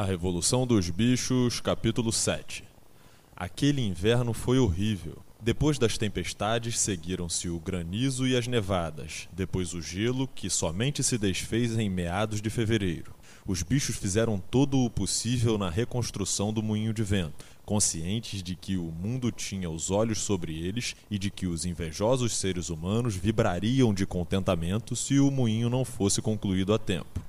A 0.00 0.02
Revolução 0.02 0.66
dos 0.66 0.88
Bichos, 0.88 1.60
capítulo 1.60 2.10
7 2.10 2.64
Aquele 3.36 3.82
inverno 3.82 4.32
foi 4.32 4.58
horrível. 4.58 5.18
Depois 5.38 5.78
das 5.78 5.98
tempestades 5.98 6.78
seguiram-se 6.78 7.50
o 7.50 7.60
granizo 7.60 8.26
e 8.26 8.34
as 8.34 8.46
nevadas, 8.46 9.28
depois 9.30 9.74
o 9.74 9.82
gelo, 9.82 10.26
que 10.26 10.48
somente 10.48 11.02
se 11.02 11.18
desfez 11.18 11.78
em 11.78 11.90
meados 11.90 12.40
de 12.40 12.48
fevereiro. 12.48 13.14
Os 13.46 13.62
bichos 13.62 13.96
fizeram 13.96 14.38
todo 14.38 14.82
o 14.82 14.88
possível 14.88 15.58
na 15.58 15.68
reconstrução 15.68 16.50
do 16.50 16.62
moinho 16.62 16.94
de 16.94 17.02
vento, 17.02 17.44
conscientes 17.66 18.42
de 18.42 18.56
que 18.56 18.78
o 18.78 18.84
mundo 18.84 19.30
tinha 19.30 19.68
os 19.68 19.90
olhos 19.90 20.20
sobre 20.20 20.58
eles 20.58 20.96
e 21.10 21.18
de 21.18 21.30
que 21.30 21.46
os 21.46 21.66
invejosos 21.66 22.34
seres 22.38 22.70
humanos 22.70 23.16
vibrariam 23.16 23.92
de 23.92 24.06
contentamento 24.06 24.96
se 24.96 25.20
o 25.20 25.30
moinho 25.30 25.68
não 25.68 25.84
fosse 25.84 26.22
concluído 26.22 26.72
a 26.72 26.78
tempo. 26.78 27.28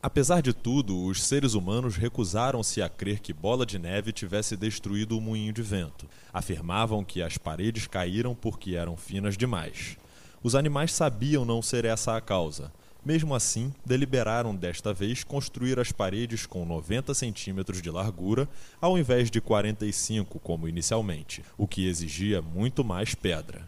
Apesar 0.00 0.40
de 0.40 0.52
tudo, 0.52 0.96
os 1.04 1.24
seres 1.24 1.54
humanos 1.54 1.96
recusaram-se 1.96 2.80
a 2.80 2.88
crer 2.88 3.18
que 3.18 3.32
Bola 3.32 3.66
de 3.66 3.80
Neve 3.80 4.12
tivesse 4.12 4.56
destruído 4.56 5.18
o 5.18 5.20
moinho 5.20 5.52
de 5.52 5.60
vento. 5.60 6.06
Afirmavam 6.32 7.02
que 7.02 7.20
as 7.20 7.36
paredes 7.36 7.88
caíram 7.88 8.32
porque 8.32 8.76
eram 8.76 8.96
finas 8.96 9.36
demais. 9.36 9.96
Os 10.40 10.54
animais 10.54 10.92
sabiam 10.92 11.44
não 11.44 11.60
ser 11.60 11.84
essa 11.84 12.16
a 12.16 12.20
causa. 12.20 12.72
Mesmo 13.04 13.34
assim, 13.34 13.74
deliberaram 13.84 14.54
desta 14.54 14.94
vez 14.94 15.24
construir 15.24 15.80
as 15.80 15.90
paredes 15.90 16.46
com 16.46 16.64
90 16.64 17.12
centímetros 17.12 17.82
de 17.82 17.90
largura, 17.90 18.48
ao 18.80 18.96
invés 18.96 19.28
de 19.28 19.40
45 19.40 20.38
como 20.38 20.68
inicialmente, 20.68 21.42
o 21.56 21.66
que 21.66 21.88
exigia 21.88 22.40
muito 22.40 22.84
mais 22.84 23.16
pedra. 23.16 23.66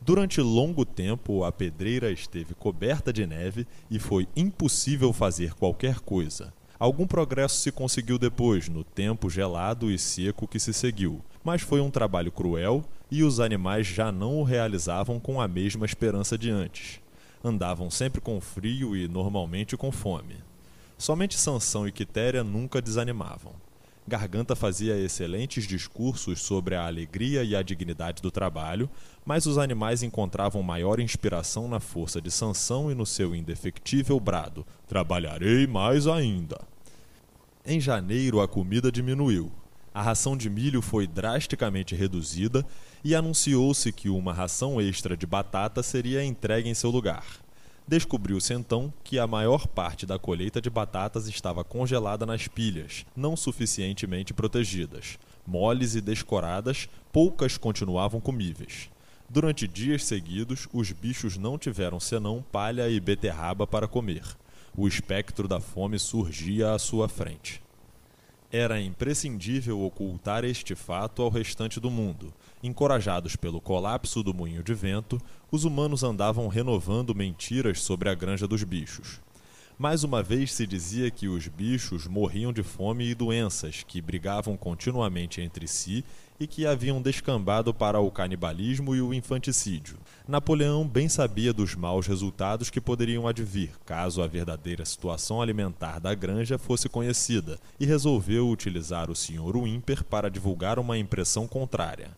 Durante 0.00 0.40
longo 0.40 0.84
tempo, 0.84 1.44
a 1.44 1.52
pedreira 1.52 2.10
esteve 2.10 2.54
coberta 2.54 3.12
de 3.12 3.26
neve 3.26 3.66
e 3.90 3.98
foi 3.98 4.28
impossível 4.36 5.12
fazer 5.12 5.54
qualquer 5.54 6.00
coisa. 6.00 6.52
Algum 6.78 7.06
progresso 7.06 7.56
se 7.60 7.72
conseguiu 7.72 8.18
depois, 8.18 8.68
no 8.68 8.84
tempo 8.84 9.28
gelado 9.28 9.90
e 9.90 9.98
seco 9.98 10.46
que 10.46 10.60
se 10.60 10.72
seguiu, 10.72 11.20
mas 11.42 11.60
foi 11.60 11.80
um 11.80 11.90
trabalho 11.90 12.30
cruel 12.30 12.84
e 13.10 13.24
os 13.24 13.40
animais 13.40 13.86
já 13.86 14.12
não 14.12 14.36
o 14.38 14.44
realizavam 14.44 15.18
com 15.18 15.40
a 15.40 15.48
mesma 15.48 15.84
esperança 15.84 16.38
de 16.38 16.50
antes. 16.50 17.00
Andavam 17.42 17.90
sempre 17.90 18.20
com 18.20 18.40
frio 18.40 18.96
e 18.96 19.08
normalmente 19.08 19.76
com 19.76 19.90
fome. 19.90 20.36
Somente 20.96 21.36
Sansão 21.36 21.86
e 21.86 21.92
Quitéria 21.92 22.44
nunca 22.44 22.80
desanimavam. 22.80 23.52
Garganta 24.08 24.56
fazia 24.56 24.98
excelentes 24.98 25.64
discursos 25.64 26.40
sobre 26.40 26.74
a 26.74 26.86
alegria 26.86 27.44
e 27.44 27.54
a 27.54 27.62
dignidade 27.62 28.20
do 28.20 28.30
trabalho, 28.30 28.90
mas 29.24 29.46
os 29.46 29.58
animais 29.58 30.02
encontravam 30.02 30.62
maior 30.62 30.98
inspiração 30.98 31.68
na 31.68 31.78
força 31.78 32.20
de 32.20 32.30
Sansão 32.30 32.90
e 32.90 32.94
no 32.94 33.06
seu 33.06 33.34
indefectível 33.34 34.18
brado: 34.18 34.66
Trabalharei 34.88 35.66
mais 35.66 36.06
ainda. 36.06 36.58
Em 37.64 37.80
janeiro, 37.80 38.40
a 38.40 38.48
comida 38.48 38.90
diminuiu. 38.90 39.52
A 39.92 40.02
ração 40.02 40.36
de 40.36 40.48
milho 40.48 40.80
foi 40.80 41.06
drasticamente 41.06 41.94
reduzida 41.94 42.64
e 43.04 43.14
anunciou-se 43.14 43.92
que 43.92 44.08
uma 44.08 44.32
ração 44.32 44.80
extra 44.80 45.16
de 45.16 45.26
batata 45.26 45.82
seria 45.82 46.24
entregue 46.24 46.68
em 46.68 46.74
seu 46.74 46.90
lugar. 46.90 47.24
Descobriu-se 47.88 48.52
então 48.52 48.92
que 49.02 49.18
a 49.18 49.26
maior 49.26 49.66
parte 49.66 50.04
da 50.04 50.18
colheita 50.18 50.60
de 50.60 50.68
batatas 50.68 51.26
estava 51.26 51.64
congelada 51.64 52.26
nas 52.26 52.46
pilhas, 52.46 53.06
não 53.16 53.34
suficientemente 53.34 54.34
protegidas. 54.34 55.18
Moles 55.46 55.94
e 55.94 56.02
descoradas, 56.02 56.86
poucas 57.10 57.56
continuavam 57.56 58.20
comíveis. 58.20 58.90
Durante 59.26 59.66
dias 59.66 60.04
seguidos, 60.04 60.68
os 60.70 60.92
bichos 60.92 61.38
não 61.38 61.56
tiveram 61.56 61.98
senão 61.98 62.44
palha 62.52 62.90
e 62.90 63.00
beterraba 63.00 63.66
para 63.66 63.88
comer. 63.88 64.22
O 64.76 64.86
espectro 64.86 65.48
da 65.48 65.58
fome 65.58 65.98
surgia 65.98 66.74
à 66.74 66.78
sua 66.78 67.08
frente. 67.08 67.62
Era 68.52 68.78
imprescindível 68.78 69.80
ocultar 69.80 70.44
este 70.44 70.74
fato 70.74 71.22
ao 71.22 71.30
restante 71.30 71.80
do 71.80 71.90
mundo. 71.90 72.34
Encorajados 72.62 73.36
pelo 73.36 73.60
colapso 73.60 74.22
do 74.22 74.34
moinho 74.34 74.64
de 74.64 74.74
vento, 74.74 75.20
os 75.50 75.64
humanos 75.64 76.02
andavam 76.02 76.48
renovando 76.48 77.14
mentiras 77.14 77.80
sobre 77.82 78.08
a 78.08 78.14
granja 78.14 78.48
dos 78.48 78.64
bichos. 78.64 79.20
Mais 79.78 80.02
uma 80.02 80.24
vez 80.24 80.52
se 80.52 80.66
dizia 80.66 81.08
que 81.08 81.28
os 81.28 81.46
bichos 81.46 82.08
morriam 82.08 82.52
de 82.52 82.64
fome 82.64 83.08
e 83.08 83.14
doenças, 83.14 83.84
que 83.86 84.02
brigavam 84.02 84.56
continuamente 84.56 85.40
entre 85.40 85.68
si 85.68 86.04
e 86.40 86.48
que 86.48 86.66
haviam 86.66 87.00
descambado 87.00 87.72
para 87.72 88.00
o 88.00 88.10
canibalismo 88.10 88.96
e 88.96 89.00
o 89.00 89.14
infanticídio. 89.14 89.96
Napoleão 90.26 90.84
bem 90.84 91.08
sabia 91.08 91.52
dos 91.52 91.76
maus 91.76 92.08
resultados 92.08 92.70
que 92.70 92.80
poderiam 92.80 93.28
advir 93.28 93.70
caso 93.86 94.20
a 94.20 94.26
verdadeira 94.26 94.84
situação 94.84 95.40
alimentar 95.40 96.00
da 96.00 96.12
granja 96.12 96.58
fosse 96.58 96.88
conhecida 96.88 97.56
e 97.78 97.86
resolveu 97.86 98.48
utilizar 98.48 99.08
o 99.08 99.14
Sr. 99.14 99.56
Wimper 99.56 100.02
para 100.02 100.28
divulgar 100.28 100.80
uma 100.80 100.98
impressão 100.98 101.46
contrária. 101.46 102.10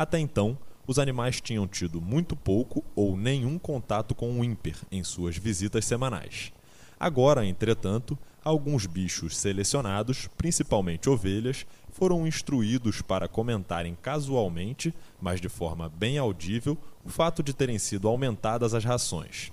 Até 0.00 0.18
então, 0.18 0.56
os 0.86 0.98
animais 0.98 1.42
tinham 1.42 1.68
tido 1.68 2.00
muito 2.00 2.34
pouco 2.34 2.82
ou 2.96 3.18
nenhum 3.18 3.58
contato 3.58 4.14
com 4.14 4.30
o 4.30 4.40
Wimper 4.40 4.74
em 4.90 5.04
suas 5.04 5.36
visitas 5.36 5.84
semanais. 5.84 6.54
Agora, 6.98 7.44
entretanto, 7.44 8.18
alguns 8.42 8.86
bichos 8.86 9.36
selecionados, 9.36 10.26
principalmente 10.38 11.10
ovelhas, 11.10 11.66
foram 11.92 12.26
instruídos 12.26 13.02
para 13.02 13.28
comentarem 13.28 13.94
casualmente, 13.94 14.94
mas 15.20 15.38
de 15.38 15.50
forma 15.50 15.86
bem 15.90 16.16
audível, 16.16 16.78
o 17.04 17.10
fato 17.10 17.42
de 17.42 17.52
terem 17.52 17.78
sido 17.78 18.08
aumentadas 18.08 18.72
as 18.72 18.86
rações. 18.86 19.52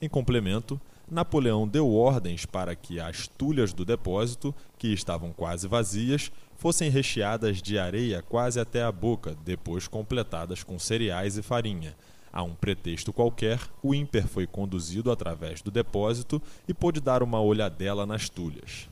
Em 0.00 0.08
complemento, 0.08 0.80
Napoleão 1.12 1.68
deu 1.68 1.92
ordens 1.92 2.46
para 2.46 2.74
que 2.74 2.98
as 2.98 3.28
tulhas 3.28 3.72
do 3.72 3.84
depósito, 3.84 4.54
que 4.78 4.88
estavam 4.88 5.30
quase 5.30 5.68
vazias, 5.68 6.32
fossem 6.56 6.88
recheadas 6.88 7.60
de 7.60 7.78
areia 7.78 8.22
quase 8.22 8.58
até 8.58 8.82
a 8.82 8.90
boca, 8.90 9.36
depois 9.44 9.86
completadas 9.86 10.64
com 10.64 10.78
cereais 10.78 11.36
e 11.36 11.42
farinha. 11.42 11.94
A 12.32 12.42
um 12.42 12.54
pretexto 12.54 13.12
qualquer, 13.12 13.60
o 13.82 13.94
ímper 13.94 14.26
foi 14.26 14.46
conduzido 14.46 15.10
através 15.12 15.60
do 15.60 15.70
depósito 15.70 16.40
e 16.66 16.72
pôde 16.72 16.98
dar 16.98 17.22
uma 17.22 17.40
olhadela 17.42 18.06
nas 18.06 18.30
tulhas 18.30 18.88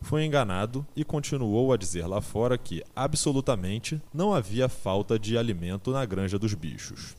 foi 0.00 0.24
enganado 0.24 0.86
e 0.94 1.04
continuou 1.04 1.72
a 1.72 1.76
dizer 1.76 2.06
lá 2.06 2.20
fora 2.20 2.56
que, 2.56 2.84
absolutamente, 2.94 4.00
não 4.12 4.32
havia 4.32 4.68
falta 4.68 5.18
de 5.18 5.36
alimento 5.36 5.90
na 5.90 6.04
granja 6.04 6.38
dos 6.38 6.54
bichos. 6.54 7.16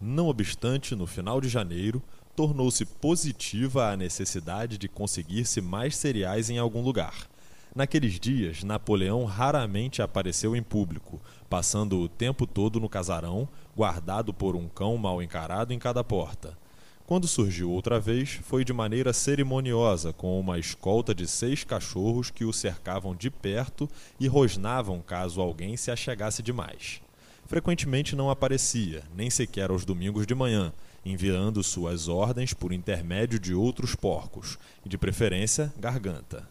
Não 0.00 0.28
obstante, 0.28 0.94
no 0.94 1.06
final 1.06 1.40
de 1.40 1.48
janeiro, 1.48 2.02
tornou-se 2.34 2.84
positiva 2.84 3.90
a 3.90 3.96
necessidade 3.96 4.78
de 4.78 4.88
conseguir-se 4.88 5.60
mais 5.60 5.96
cereais 5.96 6.50
em 6.50 6.58
algum 6.58 6.82
lugar. 6.82 7.28
Naqueles 7.74 8.18
dias, 8.18 8.64
Napoleão 8.64 9.24
raramente 9.24 10.02
apareceu 10.02 10.56
em 10.56 10.62
público, 10.62 11.20
passando 11.48 12.00
o 12.00 12.08
tempo 12.08 12.46
todo 12.46 12.80
no 12.80 12.88
casarão, 12.88 13.48
guardado 13.76 14.34
por 14.34 14.56
um 14.56 14.68
cão 14.68 14.96
mal 14.96 15.22
encarado 15.22 15.72
em 15.72 15.78
cada 15.78 16.02
porta. 16.02 16.58
Quando 17.06 17.26
surgiu 17.26 17.70
outra 17.70 17.98
vez, 17.98 18.38
foi 18.42 18.64
de 18.64 18.72
maneira 18.72 19.12
cerimoniosa, 19.12 20.12
com 20.12 20.38
uma 20.38 20.58
escolta 20.58 21.12
de 21.14 21.26
seis 21.26 21.64
cachorros 21.64 22.30
que 22.30 22.44
o 22.44 22.52
cercavam 22.52 23.16
de 23.16 23.30
perto 23.30 23.88
e 24.18 24.28
rosnavam 24.28 25.00
caso 25.00 25.40
alguém 25.40 25.76
se 25.76 25.90
achegasse 25.90 26.42
demais. 26.42 27.00
Frequentemente 27.46 28.14
não 28.14 28.30
aparecia, 28.30 29.02
nem 29.12 29.28
sequer 29.28 29.70
aos 29.70 29.84
domingos 29.84 30.24
de 30.24 30.36
manhã, 30.36 30.72
enviando 31.04 31.62
suas 31.62 32.08
ordens 32.08 32.52
por 32.52 32.72
intermédio 32.72 33.38
de 33.38 33.54
outros 33.54 33.94
porcos, 33.94 34.58
e 34.84 34.88
de 34.88 34.98
preferência 34.98 35.72
garganta. 35.78 36.48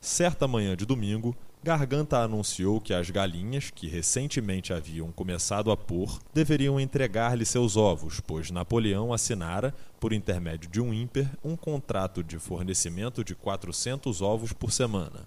Certa 0.00 0.46
manhã 0.46 0.76
de 0.76 0.86
domingo, 0.86 1.36
Garganta 1.66 2.18
anunciou 2.18 2.80
que 2.80 2.94
as 2.94 3.10
galinhas, 3.10 3.72
que 3.72 3.88
recentemente 3.88 4.72
haviam 4.72 5.10
começado 5.10 5.72
a 5.72 5.76
pôr, 5.76 6.20
deveriam 6.32 6.78
entregar-lhe 6.78 7.44
seus 7.44 7.76
ovos, 7.76 8.20
pois 8.20 8.52
Napoleão 8.52 9.12
assinara, 9.12 9.74
por 9.98 10.12
intermédio 10.12 10.70
de 10.70 10.80
um 10.80 10.94
ímper, 10.94 11.28
um 11.42 11.56
contrato 11.56 12.22
de 12.22 12.38
fornecimento 12.38 13.24
de 13.24 13.34
400 13.34 14.22
ovos 14.22 14.52
por 14.52 14.70
semana. 14.70 15.26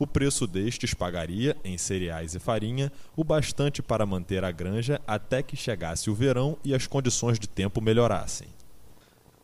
O 0.00 0.06
preço 0.06 0.48
destes 0.48 0.94
pagaria, 0.94 1.56
em 1.62 1.78
cereais 1.78 2.34
e 2.34 2.40
farinha, 2.40 2.90
o 3.14 3.22
bastante 3.22 3.80
para 3.80 4.04
manter 4.04 4.42
a 4.42 4.50
granja 4.50 5.00
até 5.06 5.44
que 5.44 5.54
chegasse 5.54 6.10
o 6.10 6.14
verão 6.14 6.58
e 6.64 6.74
as 6.74 6.88
condições 6.88 7.38
de 7.38 7.48
tempo 7.48 7.80
melhorassem. 7.80 8.48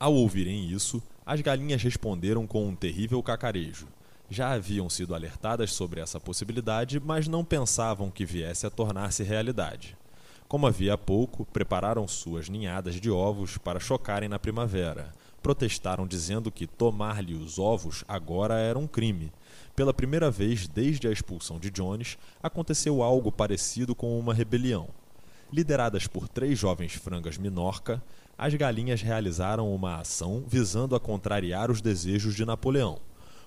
Ao 0.00 0.12
ouvirem 0.12 0.68
isso, 0.68 1.00
as 1.24 1.40
galinhas 1.40 1.82
responderam 1.82 2.44
com 2.44 2.66
um 2.66 2.74
terrível 2.74 3.22
cacarejo 3.22 3.86
já 4.28 4.52
haviam 4.52 4.90
sido 4.90 5.14
alertadas 5.14 5.72
sobre 5.72 6.00
essa 6.00 6.18
possibilidade, 6.18 7.00
mas 7.00 7.28
não 7.28 7.44
pensavam 7.44 8.10
que 8.10 8.24
viesse 8.24 8.66
a 8.66 8.70
tornar-se 8.70 9.22
realidade. 9.22 9.96
Como 10.48 10.66
havia 10.66 10.96
pouco, 10.96 11.44
prepararam 11.46 12.06
suas 12.06 12.48
ninhadas 12.48 12.96
de 12.96 13.10
ovos 13.10 13.58
para 13.58 13.80
chocarem 13.80 14.28
na 14.28 14.38
primavera. 14.38 15.12
Protestaram 15.42 16.06
dizendo 16.06 16.50
que 16.50 16.66
tomar-lhe 16.66 17.34
os 17.34 17.58
ovos 17.58 18.04
agora 18.08 18.54
era 18.54 18.78
um 18.78 18.86
crime. 18.86 19.32
Pela 19.76 19.92
primeira 19.92 20.30
vez 20.30 20.66
desde 20.66 21.06
a 21.06 21.12
expulsão 21.12 21.58
de 21.58 21.70
Jones, 21.70 22.16
aconteceu 22.42 23.02
algo 23.02 23.30
parecido 23.30 23.94
com 23.94 24.18
uma 24.18 24.32
rebelião. 24.32 24.88
Lideradas 25.52 26.06
por 26.06 26.26
três 26.26 26.58
jovens 26.58 26.94
frangas 26.94 27.36
minorca, 27.36 28.02
as 28.38 28.54
galinhas 28.54 29.02
realizaram 29.02 29.72
uma 29.74 30.00
ação 30.00 30.42
visando 30.48 30.96
a 30.96 31.00
contrariar 31.00 31.70
os 31.70 31.82
desejos 31.82 32.34
de 32.34 32.44
Napoleão 32.44 32.98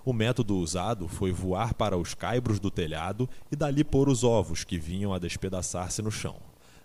O 0.05 0.13
método 0.13 0.57
usado 0.57 1.07
foi 1.07 1.31
voar 1.31 1.73
para 1.73 1.97
os 1.97 2.13
caibros 2.13 2.59
do 2.59 2.69
telhado 2.69 3.27
e 3.51 3.55
dali 3.55 3.83
pôr 3.83 4.07
os 4.07 4.23
ovos 4.23 4.63
que 4.63 4.77
vinham 4.77 5.11
a 5.11 5.17
despedaçar-se 5.17 6.03
no 6.03 6.11
chão. 6.11 6.35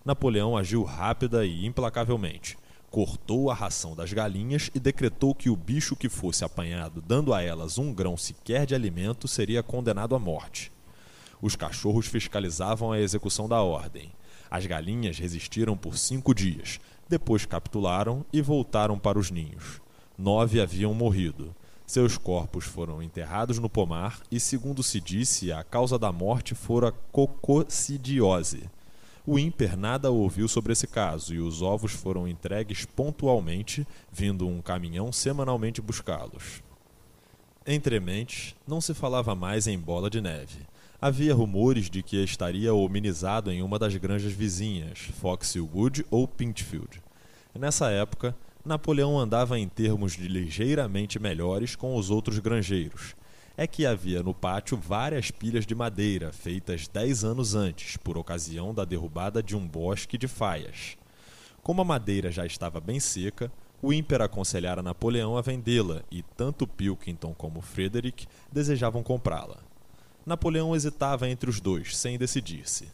Napoleão 0.06 0.56
agiu 0.56 0.82
rápida 0.85 1.44
e 1.44 1.67
implacavelmente. 1.67 2.56
Cortou 2.94 3.50
a 3.50 3.55
ração 3.55 3.96
das 3.96 4.12
galinhas 4.12 4.70
e 4.73 4.79
decretou 4.79 5.35
que 5.35 5.50
o 5.50 5.56
bicho 5.56 5.96
que 5.96 6.08
fosse 6.08 6.44
apanhado 6.44 7.02
dando 7.05 7.35
a 7.35 7.43
elas 7.43 7.76
um 7.76 7.93
grão 7.93 8.17
sequer 8.17 8.64
de 8.67 8.73
alimento 8.73 9.26
seria 9.26 9.64
condenado 9.64 10.14
à 10.14 10.19
morte. 10.20 10.70
Os 11.43 11.56
cachorros 11.56 12.06
fiscalizavam 12.06 12.93
a 12.93 13.00
execução 13.00 13.49
da 13.49 13.61
ordem. 13.61 14.12
As 14.49 14.64
galinhas 14.64 15.19
resistiram 15.19 15.76
por 15.76 15.99
cinco 15.99 16.32
dias, 16.32 16.79
depois 17.08 17.44
capitularam 17.44 18.25
e 18.32 18.41
voltaram 18.41 18.97
para 18.97 19.19
os 19.19 19.29
ninhos. 19.29 19.81
Nove 20.17 20.61
haviam 20.61 20.94
morrido. 20.94 21.52
Seus 21.85 22.17
corpos 22.17 22.64
foram 22.64 23.02
enterrados 23.02 23.58
no 23.58 23.69
pomar 23.69 24.20
e, 24.31 24.38
segundo 24.38 24.85
se 24.85 25.00
disse, 25.00 25.50
a 25.50 25.64
causa 25.64 25.99
da 25.99 26.12
morte 26.12 26.55
fora 26.55 26.93
cococidiose. 27.11 28.70
O 29.26 29.38
ímper 29.38 29.75
nada 29.75 30.11
ouviu 30.11 30.47
sobre 30.47 30.75
esse 30.75 30.87
caso 30.87 31.35
e 31.35 31.41
os 31.41 31.62
ovos 31.62 31.93
foram 31.93 32.29
entregues 32.29 32.85
pontualmente, 32.85 33.87
vindo 34.12 34.47
um 34.47 34.61
caminhão 34.61 35.11
semanalmente 35.11 35.81
buscá-los. 35.81 36.62
Entre 37.67 37.99
mentes, 37.99 38.55
não 38.69 38.82
se 38.82 38.93
falava 38.93 39.35
mais 39.35 39.67
em 39.67 39.79
bola 39.79 40.11
de 40.11 40.21
neve. 40.21 40.67
Havia 41.00 41.35
rumores 41.35 41.88
de 41.88 42.03
que 42.03 42.23
estaria 42.23 42.75
hominizado 42.75 43.50
em 43.50 43.62
uma 43.62 43.79
das 43.79 43.97
granjas 43.97 44.32
vizinhas, 44.32 44.99
Foxwood 45.21 46.05
ou 46.11 46.29
Pinchfield. 46.29 47.03
Nessa 47.59 47.91
época, 47.91 48.37
Napoleão 48.62 49.19
andava 49.19 49.59
em 49.59 49.69
termos 49.69 50.12
de 50.12 50.29
ligeiramente 50.29 51.19
melhores 51.19 51.75
com 51.75 51.97
os 51.97 52.11
outros 52.11 52.38
granjeiros. 52.38 53.15
É 53.56 53.69
que 53.69 53.87
havia 53.87 54.21
no 54.21 54.35
pátio 54.35 54.77
várias 54.77 55.31
pilhas 55.31 55.65
de 55.65 55.77
madeira 55.77 56.33
feitas 56.33 56.89
dez 56.89 57.23
anos 57.23 57.55
antes, 57.55 57.97
por 57.97 58.19
ocasião 58.19 58.75
da 58.75 58.85
derrubada 58.85 59.41
de 59.41 59.55
um 59.55 59.65
bosque 59.65 60.19
de 60.19 60.27
faias. 60.27 60.97
Como 61.62 61.81
a 61.81 61.85
madeira 61.85 62.33
já 62.33 62.45
estava 62.45 62.81
bem 62.81 62.99
seca, 62.99 63.53
o 63.81 63.93
ímper 63.93 64.23
aconselhara 64.23 64.83
Napoleão 64.83 65.37
a 65.37 65.41
vendê-la 65.41 66.03
e 66.11 66.21
tanto 66.37 66.67
Pilkington 66.67 67.33
como 67.33 67.61
Frederick 67.61 68.27
desejavam 68.51 69.05
comprá-la. 69.05 69.59
Napoleão 70.27 70.75
hesitava 70.75 71.29
entre 71.29 71.49
os 71.49 71.61
dois, 71.61 71.97
sem 71.97 72.19
decidir-se. 72.19 72.89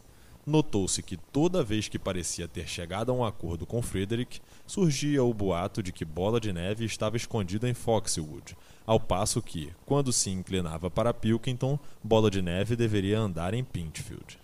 Notou-se 0.45 1.03
que 1.03 1.17
toda 1.17 1.63
vez 1.63 1.87
que 1.87 1.99
parecia 1.99 2.47
ter 2.47 2.67
chegado 2.67 3.11
a 3.11 3.15
um 3.15 3.23
acordo 3.23 3.65
com 3.65 3.81
Frederick, 3.81 4.39
surgia 4.65 5.23
o 5.23 5.33
boato 5.33 5.83
de 5.83 5.91
que 5.91 6.03
Bola 6.03 6.39
de 6.39 6.51
Neve 6.51 6.83
estava 6.83 7.15
escondida 7.15 7.69
em 7.69 7.73
Foxwood, 7.75 8.57
ao 8.85 8.99
passo 8.99 9.41
que, 9.41 9.71
quando 9.85 10.11
se 10.11 10.31
inclinava 10.31 10.89
para 10.89 11.13
Pilkington, 11.13 11.77
Bola 12.03 12.31
de 12.31 12.41
Neve 12.41 12.75
deveria 12.75 13.19
andar 13.19 13.53
em 13.53 13.63
Pinchfield. 13.63 14.39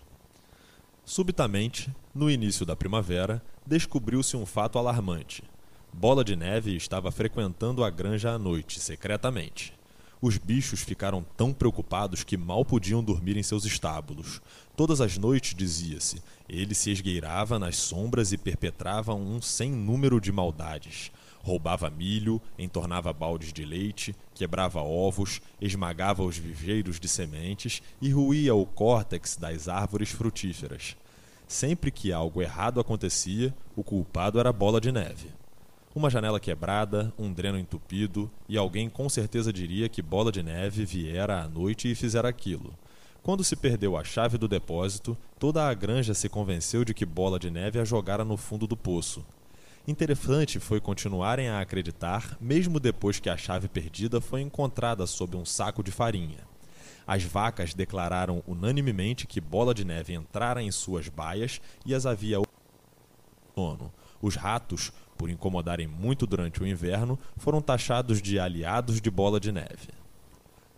Subitamente, 1.04 1.90
no 2.14 2.30
início 2.30 2.64
da 2.64 2.76
primavera, 2.76 3.42
descobriu-se 3.66 4.36
um 4.36 4.46
fato 4.46 4.78
alarmante. 4.78 5.42
Bola 5.92 6.22
de 6.22 6.36
Neve 6.36 6.76
estava 6.76 7.10
frequentando 7.10 7.82
a 7.82 7.90
granja 7.90 8.30
à 8.30 8.38
noite, 8.38 8.78
secretamente. 8.78 9.77
Os 10.20 10.36
bichos 10.36 10.80
ficaram 10.80 11.24
tão 11.36 11.52
preocupados 11.52 12.24
que 12.24 12.36
mal 12.36 12.64
podiam 12.64 13.04
dormir 13.04 13.36
em 13.36 13.42
seus 13.42 13.64
estábulos. 13.64 14.40
Todas 14.76 15.00
as 15.00 15.16
noites, 15.16 15.54
dizia-se, 15.54 16.20
ele 16.48 16.74
se 16.74 16.90
esgueirava 16.90 17.58
nas 17.58 17.76
sombras 17.76 18.32
e 18.32 18.36
perpetrava 18.36 19.14
um 19.14 19.40
sem 19.40 19.70
número 19.70 20.20
de 20.20 20.32
maldades. 20.32 21.12
Roubava 21.40 21.88
milho, 21.88 22.42
entornava 22.58 23.12
baldes 23.12 23.52
de 23.52 23.64
leite, 23.64 24.14
quebrava 24.34 24.82
ovos, 24.82 25.40
esmagava 25.60 26.24
os 26.24 26.36
viveiros 26.36 26.98
de 26.98 27.08
sementes 27.08 27.80
e 28.02 28.10
ruía 28.10 28.56
o 28.56 28.66
córtex 28.66 29.36
das 29.36 29.68
árvores 29.68 30.10
frutíferas. 30.10 30.96
Sempre 31.46 31.92
que 31.92 32.12
algo 32.12 32.42
errado 32.42 32.80
acontecia, 32.80 33.54
o 33.76 33.84
culpado 33.84 34.40
era 34.40 34.52
Bola 34.52 34.80
de 34.80 34.90
Neve. 34.90 35.37
Uma 35.98 36.10
janela 36.10 36.38
quebrada, 36.38 37.12
um 37.18 37.32
dreno 37.32 37.58
entupido, 37.58 38.30
e 38.48 38.56
alguém 38.56 38.88
com 38.88 39.08
certeza 39.08 39.52
diria 39.52 39.88
que 39.88 40.00
Bola 40.00 40.30
de 40.30 40.44
Neve 40.44 40.84
viera 40.84 41.42
à 41.42 41.48
noite 41.48 41.90
e 41.90 41.94
fizera 41.96 42.28
aquilo. 42.28 42.72
Quando 43.20 43.42
se 43.42 43.56
perdeu 43.56 43.96
a 43.96 44.04
chave 44.04 44.38
do 44.38 44.46
depósito, 44.46 45.18
toda 45.40 45.68
a 45.68 45.74
granja 45.74 46.14
se 46.14 46.28
convenceu 46.28 46.84
de 46.84 46.94
que 46.94 47.04
Bola 47.04 47.36
de 47.36 47.50
Neve 47.50 47.80
a 47.80 47.84
jogara 47.84 48.24
no 48.24 48.36
fundo 48.36 48.64
do 48.64 48.76
poço. 48.76 49.26
Interessante 49.88 50.60
foi 50.60 50.80
continuarem 50.80 51.48
a 51.48 51.58
acreditar, 51.60 52.38
mesmo 52.40 52.78
depois 52.78 53.18
que 53.18 53.28
a 53.28 53.36
chave 53.36 53.66
perdida 53.66 54.20
foi 54.20 54.40
encontrada 54.40 55.04
sob 55.04 55.36
um 55.36 55.44
saco 55.44 55.82
de 55.82 55.90
farinha. 55.90 56.46
As 57.08 57.24
vacas 57.24 57.74
declararam 57.74 58.40
unanimemente 58.46 59.26
que 59.26 59.40
Bola 59.40 59.74
de 59.74 59.84
Neve 59.84 60.14
entrara 60.14 60.62
em 60.62 60.70
suas 60.70 61.08
baias 61.08 61.60
e 61.84 61.92
as 61.92 62.06
havia 62.06 62.40
sono. 63.52 63.92
Os 64.22 64.36
ratos, 64.36 64.92
por 65.18 65.28
incomodarem 65.28 65.88
muito 65.88 66.26
durante 66.26 66.62
o 66.62 66.66
inverno, 66.66 67.18
foram 67.36 67.60
taxados 67.60 68.22
de 68.22 68.38
aliados 68.38 69.00
de 69.00 69.10
Bola 69.10 69.40
de 69.40 69.50
Neve. 69.50 69.88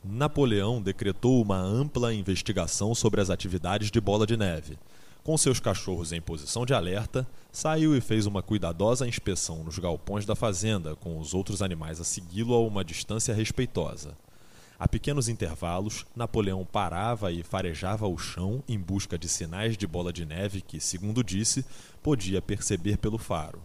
Napoleão 0.03 0.81
decretou 0.81 1.43
uma 1.43 1.59
ampla 1.59 2.15
investigação 2.15 2.95
sobre 2.95 3.21
as 3.21 3.29
atividades 3.29 3.91
de 3.91 4.01
Bola 4.01 4.27
de 4.27 4.37
Neve. 4.37 4.79
Com 5.23 5.37
seus 5.37 5.61
cachorros 5.61 6.11
em 6.11 6.23
posição 6.23 6.65
de 6.65 6.73
alerta, 6.73 7.29
saiu 7.53 7.95
e 7.95 8.01
fez 8.01 8.25
uma 8.25 8.43
cuidadosa 8.43 9.07
inspeção 9.07 9.63
nos 9.63 9.79
galpões 9.79 10.25
da 10.25 10.35
fazenda, 10.35 10.97
com 10.97 11.19
os 11.19 11.35
outros 11.35 11.61
animais 11.61 12.01
a 12.01 12.05
segui-lo 12.05 12.55
a 12.55 12.61
uma 12.61 12.83
distância 12.83 13.35
respeitosa. 13.35 14.17
A 14.79 14.89
pequenos 14.89 15.29
intervalos, 15.29 16.07
Napoleão 16.17 16.65
parava 16.65 17.31
e 17.31 17.43
farejava 17.43 18.09
o 18.09 18.17
chão 18.17 18.65
em 18.67 18.79
busca 18.79 19.19
de 19.19 19.29
sinais 19.29 19.77
de 19.77 19.87
bola 19.87 20.11
de 20.11 20.25
neve 20.25 20.63
que, 20.63 20.81
segundo 20.81 21.23
disse, 21.23 21.63
podia 22.03 22.41
perceber 22.41 22.97
pelo 22.97 23.19
faro. 23.19 23.61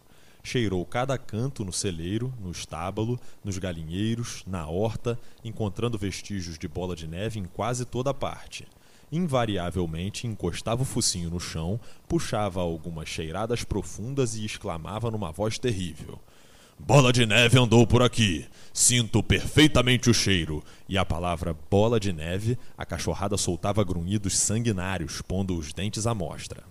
Cheirou 0.46 0.86
cada 0.86 1.18
canto 1.18 1.66
no 1.66 1.74
celeiro, 1.74 2.32
no 2.40 2.52
estábulo, 2.52 3.20
nos 3.44 3.58
galinheiros, 3.58 4.44
na 4.46 4.68
horta, 4.68 5.18
encontrando 5.44 5.98
vestígios 5.98 6.60
de 6.60 6.68
bola 6.68 6.96
de 6.96 7.08
neve 7.08 7.40
em 7.40 7.46
quase 7.46 7.84
toda 7.84 8.14
parte. 8.14 8.68
Invariavelmente 9.12 10.28
encostava 10.28 10.84
o 10.84 10.86
focinho 10.86 11.32
no 11.32 11.40
chão, 11.40 11.80
puxava 12.08 12.62
algumas 12.62 13.10
cheiradas 13.10 13.64
profundas 13.64 14.36
e 14.36 14.46
exclamava 14.46 15.10
numa 15.10 15.32
voz 15.32 15.58
terrível: 15.58 16.20
Bola 16.78 17.12
de 17.12 17.26
neve 17.26 17.58
andou 17.58 17.88
por 17.88 18.04
aqui. 18.04 18.48
Sinto 18.72 19.24
perfeitamente 19.24 20.12
o 20.12 20.14
cheiro. 20.14 20.64
E 20.88 20.96
a 20.96 21.04
palavra 21.04 21.58
bola 21.72 22.00
de 22.00 22.14
neve, 22.14 22.56
a 22.78 22.86
cachorrada 22.86 23.36
soltava 23.36 23.84
grunhidos 23.84 24.38
sanguinários, 24.38 25.24
pondo 25.24 25.58
os 25.58 25.74
dentes 25.74 26.06
à 26.06 26.14
mostra. 26.14 26.64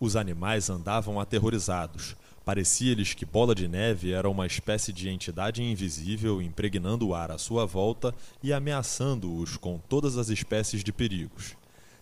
Os 0.00 0.14
animais 0.14 0.70
andavam 0.70 1.18
aterrorizados. 1.18 2.14
Parecia-lhes 2.48 3.12
que 3.12 3.26
Bola 3.26 3.54
de 3.54 3.68
Neve 3.68 4.14
era 4.14 4.26
uma 4.26 4.46
espécie 4.46 4.90
de 4.90 5.10
entidade 5.10 5.62
invisível 5.62 6.40
impregnando 6.40 7.08
o 7.08 7.14
ar 7.14 7.30
à 7.30 7.36
sua 7.36 7.66
volta 7.66 8.14
e 8.42 8.54
ameaçando-os 8.54 9.58
com 9.58 9.78
todas 9.78 10.16
as 10.16 10.30
espécies 10.30 10.82
de 10.82 10.90
perigos. 10.90 11.54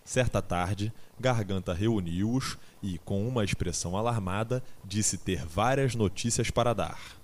Certa 0.05 0.41
tarde, 0.41 0.93
Garganta 1.19 1.73
reuniu-os 1.73 2.57
e, 2.81 2.97
com 2.99 3.27
uma 3.27 3.43
expressão 3.43 3.97
alarmada, 3.97 4.63
disse 4.85 5.17
ter 5.17 5.45
várias 5.45 5.95
notícias 5.95 6.49
para 6.49 6.71
dar. 6.71 7.16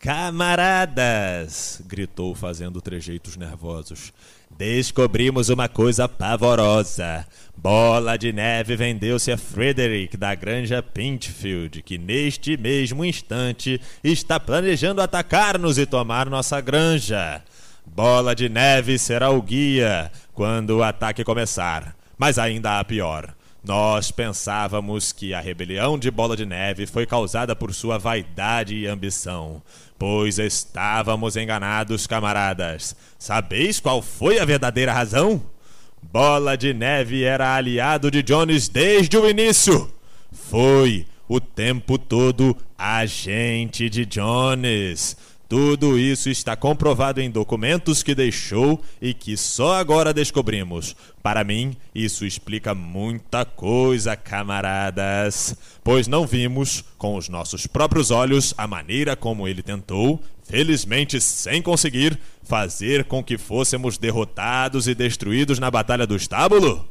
Camaradas! 0.00 1.82
gritou, 1.86 2.34
fazendo 2.34 2.80
trejeitos 2.80 3.36
nervosos. 3.36 4.14
Descobrimos 4.50 5.50
uma 5.50 5.68
coisa 5.68 6.08
pavorosa. 6.08 7.26
Bola 7.54 8.16
de 8.16 8.32
Neve 8.32 8.76
vendeu-se 8.76 9.30
a 9.30 9.36
Frederick 9.36 10.16
da 10.16 10.34
Granja 10.34 10.82
Pintfield, 10.82 11.82
que 11.82 11.98
neste 11.98 12.56
mesmo 12.56 13.04
instante 13.04 13.78
está 14.02 14.40
planejando 14.40 15.02
atacar-nos 15.02 15.76
e 15.76 15.84
tomar 15.84 16.30
nossa 16.30 16.62
granja. 16.62 17.42
Bola 17.84 18.34
de 18.34 18.48
Neve 18.48 18.98
será 18.98 19.28
o 19.28 19.42
guia 19.42 20.10
quando 20.32 20.78
o 20.78 20.82
ataque 20.82 21.22
começar. 21.24 21.94
Mas 22.16 22.38
ainda 22.38 22.78
há 22.78 22.84
pior. 22.84 23.34
Nós 23.62 24.10
pensávamos 24.10 25.12
que 25.12 25.34
a 25.34 25.40
rebelião 25.40 25.98
de 25.98 26.10
Bola 26.10 26.34
de 26.34 26.46
Neve 26.46 26.86
foi 26.86 27.04
causada 27.04 27.54
por 27.54 27.74
sua 27.74 27.98
vaidade 27.98 28.74
e 28.74 28.86
ambição. 28.86 29.62
Pois 30.00 30.38
estávamos 30.38 31.36
enganados, 31.36 32.06
camaradas. 32.06 32.96
Sabeis 33.18 33.78
qual 33.78 34.00
foi 34.00 34.38
a 34.38 34.46
verdadeira 34.46 34.94
razão? 34.94 35.42
Bola 36.02 36.56
de 36.56 36.72
Neve 36.72 37.22
era 37.22 37.54
aliado 37.54 38.10
de 38.10 38.22
Jones 38.22 38.66
desde 38.66 39.18
o 39.18 39.28
início. 39.28 39.92
Foi 40.32 41.04
o 41.28 41.38
tempo 41.38 41.98
todo 41.98 42.56
agente 42.78 43.90
de 43.90 44.06
Jones. 44.06 45.18
Tudo 45.50 45.98
isso 45.98 46.30
está 46.30 46.54
comprovado 46.54 47.20
em 47.20 47.28
documentos 47.28 48.04
que 48.04 48.14
deixou 48.14 48.80
e 49.02 49.12
que 49.12 49.36
só 49.36 49.74
agora 49.74 50.14
descobrimos. 50.14 50.94
Para 51.24 51.42
mim, 51.42 51.76
isso 51.92 52.24
explica 52.24 52.72
muita 52.72 53.44
coisa, 53.44 54.14
camaradas, 54.14 55.56
pois 55.82 56.06
não 56.06 56.24
vimos 56.24 56.84
com 56.96 57.16
os 57.16 57.28
nossos 57.28 57.66
próprios 57.66 58.12
olhos 58.12 58.54
a 58.56 58.68
maneira 58.68 59.16
como 59.16 59.48
ele 59.48 59.60
tentou, 59.60 60.22
felizmente 60.44 61.20
sem 61.20 61.60
conseguir, 61.60 62.16
Fazer 62.42 63.04
com 63.04 63.22
que 63.22 63.38
fôssemos 63.38 63.96
derrotados 63.96 64.88
e 64.88 64.94
destruídos 64.94 65.60
na 65.60 65.70
Batalha 65.70 66.04
do 66.04 66.16
Estábulo? 66.16 66.84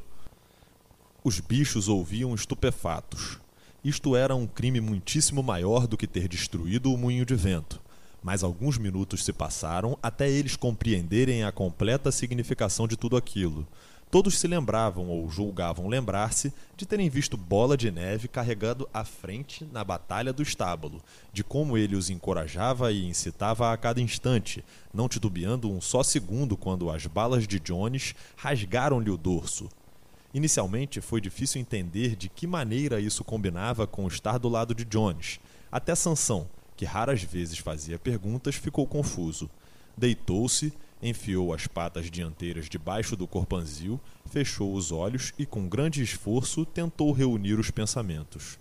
Os 1.22 1.42
bichos 1.42 1.89
ouviam 1.89 2.34
estupefatos. 2.34 3.39
Isto 3.84 4.16
era 4.16 4.34
um 4.34 4.48
crime 4.48 4.80
muitíssimo 4.80 5.44
maior 5.44 5.86
do 5.86 5.98
que 5.98 6.08
ter 6.08 6.30
destruído 6.30 6.94
o 6.94 6.98
moinho 6.98 7.25
de 7.25 7.36
vento. 7.36 7.82
Mas 8.22 8.44
alguns 8.44 8.78
minutos 8.78 9.24
se 9.24 9.32
passaram 9.32 9.98
até 10.04 10.30
eles 10.30 10.56
compreenderem 10.56 11.44
a 11.44 11.52
completa 11.52 12.12
significação 12.12 12.88
de 12.88 12.98
tudo 12.98 13.16
aquilo. 13.16 13.66
Todos 14.12 14.40
se 14.40 14.48
lembravam 14.48 15.08
ou 15.08 15.30
julgavam 15.30 15.88
lembrar-se 15.88 16.52
de 16.76 16.84
terem 16.84 17.08
visto 17.10 17.38
Bola 17.38 17.78
de 17.78 17.92
Neve 17.92 18.28
carregando 18.28 18.90
à 18.92 19.06
frente 19.06 19.64
na 19.72 19.84
batalha 19.84 20.34
do 20.34 20.42
estábulo, 20.42 21.00
de 21.32 21.44
como 21.44 21.78
ele 21.78 21.96
os 21.96 22.10
encorajava 22.10 22.92
e 22.92 23.06
incitava 23.06 23.72
a 23.72 23.78
cada 23.78 24.02
instante, 24.02 24.66
não 24.92 25.08
titubeando 25.08 25.72
um 25.72 25.80
só 25.80 26.02
segundo 26.02 26.58
quando 26.58 26.90
as 26.90 27.06
balas 27.06 27.48
de 27.48 27.60
Jones 27.60 28.16
rasgaram-lhe 28.36 29.12
o 29.12 29.18
dorso. 29.18 29.70
Inicialmente 30.34 31.02
foi 31.02 31.22
difícil 31.22 31.62
entender 31.62 32.16
de 32.16 32.30
que 32.30 32.48
maneira 32.48 33.00
isso 33.00 33.24
combinava 33.24 33.86
com 33.86 34.08
estar 34.08 34.40
do 34.40 34.50
lado 34.50 34.74
de 34.74 34.86
Jones. 34.86 35.40
Até 35.72 35.94
Sansão, 35.94 36.48
que 36.79 36.86
raras 36.86 37.21
vezes 37.21 37.57
fazia 37.57 38.00
perguntas, 38.00 38.55
ficou 38.55 38.88
confuso. 38.88 39.50
Deitou-se 39.98 40.71
enfiou 41.03 41.53
as 41.53 41.67
patas 41.67 42.09
dianteiras 42.09 42.69
debaixo 42.69 43.17
do 43.17 43.27
corpanzil, 43.27 44.00
fechou 44.25 44.74
os 44.74 44.89
olhos 44.89 45.33
e, 45.38 45.45
com 45.45 45.67
grande 45.67 46.01
esforço, 46.01 46.65
tentou 46.65 47.12
reunir 47.12 47.59
os 47.59 47.69
pensamentos. 47.69 48.57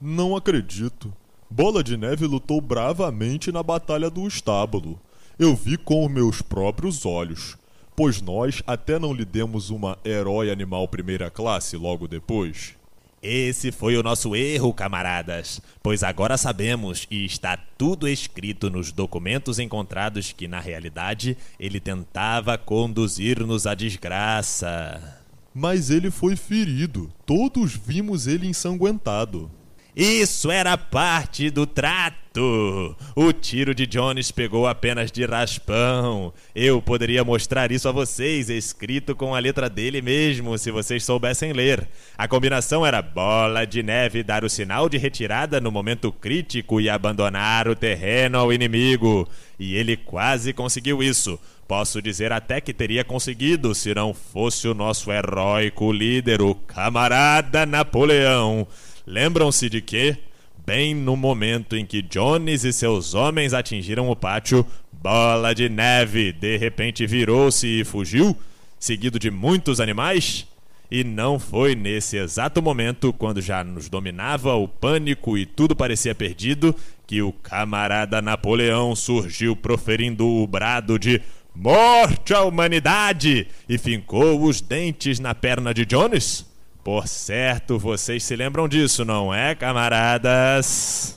Não 0.00 0.36
acredito. 0.36 1.12
Bola 1.50 1.82
de 1.82 1.96
Neve 1.96 2.26
lutou 2.26 2.60
bravamente 2.60 3.50
na 3.50 3.60
Batalha 3.60 4.08
do 4.08 4.24
Estábulo. 4.24 5.00
Eu 5.36 5.56
vi 5.56 5.76
com 5.76 6.08
meus 6.08 6.42
próprios 6.42 7.04
olhos. 7.04 7.58
Pois 7.96 8.22
nós 8.22 8.62
até 8.68 9.00
não 9.00 9.12
lhe 9.12 9.24
demos 9.24 9.68
uma 9.68 9.98
herói 10.04 10.48
animal 10.48 10.86
primeira 10.86 11.28
classe 11.28 11.76
logo 11.76 12.06
depois. 12.06 12.76
Esse 13.22 13.70
foi 13.70 13.96
o 13.96 14.02
nosso 14.02 14.34
erro, 14.34 14.74
camaradas, 14.74 15.62
pois 15.80 16.02
agora 16.02 16.36
sabemos 16.36 17.06
e 17.08 17.24
está 17.24 17.56
tudo 17.56 18.08
escrito 18.08 18.68
nos 18.68 18.90
documentos 18.90 19.60
encontrados 19.60 20.32
que, 20.32 20.48
na 20.48 20.58
realidade, 20.58 21.36
ele 21.56 21.78
tentava 21.78 22.58
conduzir-nos 22.58 23.64
à 23.64 23.74
desgraça. 23.74 25.20
Mas 25.54 25.88
ele 25.88 26.10
foi 26.10 26.34
ferido. 26.34 27.12
Todos 27.24 27.76
vimos 27.76 28.26
ele 28.26 28.48
ensanguentado. 28.48 29.48
Isso 29.94 30.50
era 30.50 30.78
parte 30.78 31.50
do 31.50 31.66
trato. 31.66 32.96
O 33.14 33.30
tiro 33.30 33.74
de 33.74 33.86
Jones 33.86 34.30
pegou 34.30 34.66
apenas 34.66 35.12
de 35.12 35.26
raspão. 35.26 36.32
Eu 36.54 36.80
poderia 36.80 37.22
mostrar 37.22 37.70
isso 37.70 37.86
a 37.86 37.92
vocês, 37.92 38.48
escrito 38.48 39.14
com 39.14 39.34
a 39.34 39.38
letra 39.38 39.68
dele 39.68 40.00
mesmo, 40.00 40.56
se 40.56 40.70
vocês 40.70 41.04
soubessem 41.04 41.52
ler. 41.52 41.86
A 42.16 42.26
combinação 42.26 42.86
era 42.86 43.02
bola 43.02 43.66
de 43.66 43.82
neve 43.82 44.22
dar 44.22 44.44
o 44.44 44.48
sinal 44.48 44.88
de 44.88 44.96
retirada 44.96 45.60
no 45.60 45.70
momento 45.70 46.10
crítico 46.10 46.80
e 46.80 46.88
abandonar 46.88 47.68
o 47.68 47.76
terreno 47.76 48.38
ao 48.38 48.50
inimigo. 48.50 49.28
E 49.58 49.76
ele 49.76 49.98
quase 49.98 50.54
conseguiu 50.54 51.02
isso. 51.02 51.38
Posso 51.68 52.00
dizer 52.00 52.32
até 52.32 52.62
que 52.62 52.72
teria 52.72 53.04
conseguido 53.04 53.74
se 53.74 53.94
não 53.94 54.14
fosse 54.14 54.66
o 54.66 54.74
nosso 54.74 55.12
heróico 55.12 55.92
líder, 55.92 56.40
o 56.40 56.54
camarada 56.54 57.66
Napoleão. 57.66 58.66
Lembram-se 59.06 59.68
de 59.68 59.80
que, 59.80 60.16
bem 60.64 60.94
no 60.94 61.16
momento 61.16 61.76
em 61.76 61.84
que 61.84 62.02
Jones 62.02 62.64
e 62.64 62.72
seus 62.72 63.14
homens 63.14 63.52
atingiram 63.52 64.08
o 64.08 64.16
pátio, 64.16 64.64
Bola 64.92 65.54
de 65.54 65.68
Neve 65.68 66.32
de 66.32 66.56
repente 66.56 67.06
virou-se 67.06 67.66
e 67.66 67.84
fugiu, 67.84 68.36
seguido 68.78 69.18
de 69.18 69.30
muitos 69.30 69.80
animais? 69.80 70.46
E 70.90 71.02
não 71.02 71.38
foi 71.38 71.74
nesse 71.74 72.18
exato 72.18 72.60
momento, 72.60 73.12
quando 73.14 73.40
já 73.40 73.64
nos 73.64 73.88
dominava 73.88 74.54
o 74.54 74.68
pânico 74.68 75.38
e 75.38 75.46
tudo 75.46 75.74
parecia 75.74 76.14
perdido, 76.14 76.76
que 77.06 77.22
o 77.22 77.32
camarada 77.32 78.20
Napoleão 78.20 78.94
surgiu 78.94 79.56
proferindo 79.56 80.26
o 80.26 80.46
brado 80.46 80.98
de 80.98 81.20
Morte 81.54 82.32
à 82.32 82.42
humanidade! 82.42 83.46
e 83.68 83.78
fincou 83.78 84.42
os 84.42 84.60
dentes 84.60 85.18
na 85.18 85.34
perna 85.34 85.74
de 85.74 85.84
Jones? 85.84 86.51
Por 86.84 87.06
certo, 87.06 87.78
vocês 87.78 88.24
se 88.24 88.34
lembram 88.34 88.66
disso, 88.66 89.04
não 89.04 89.32
é, 89.32 89.54
camaradas? 89.54 91.16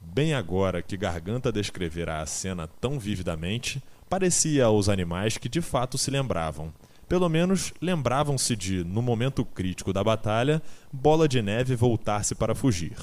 Bem 0.00 0.32
agora 0.32 0.80
que 0.80 0.96
Garganta 0.96 1.50
descrevera 1.50 2.20
a 2.20 2.26
cena 2.26 2.68
tão 2.80 3.00
vividamente, 3.00 3.82
parecia 4.08 4.66
aos 4.66 4.88
animais 4.88 5.36
que 5.36 5.48
de 5.48 5.60
fato 5.60 5.98
se 5.98 6.08
lembravam. 6.08 6.72
Pelo 7.08 7.28
menos 7.28 7.72
lembravam-se 7.82 8.54
de, 8.54 8.84
no 8.84 9.02
momento 9.02 9.44
crítico 9.44 9.92
da 9.92 10.04
batalha, 10.04 10.62
Bola 10.92 11.26
de 11.26 11.42
Neve 11.42 11.74
voltar-se 11.74 12.36
para 12.36 12.54
fugir. 12.54 12.96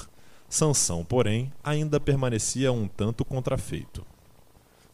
Sansão, 0.48 1.04
porém, 1.04 1.52
ainda 1.62 2.00
permanecia 2.00 2.72
um 2.72 2.88
tanto 2.88 3.26
contrafeito. 3.26 4.06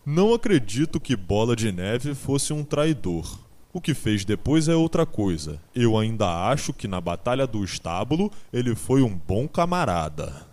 Não 0.04 0.34
acredito 0.34 0.98
que 0.98 1.14
Bola 1.14 1.54
de 1.54 1.70
Neve 1.70 2.16
fosse 2.16 2.52
um 2.52 2.64
traidor, 2.64 3.38
o 3.72 3.80
que 3.80 3.94
fez 3.94 4.24
depois 4.24 4.68
é 4.68 4.74
outra 4.74 5.06
coisa. 5.06 5.60
Eu 5.74 5.96
ainda 5.98 6.48
acho 6.48 6.72
que 6.72 6.86
na 6.86 7.00
Batalha 7.00 7.46
do 7.46 7.64
Estábulo 7.64 8.30
ele 8.52 8.74
foi 8.74 9.02
um 9.02 9.18
bom 9.26 9.48
camarada. 9.48 10.46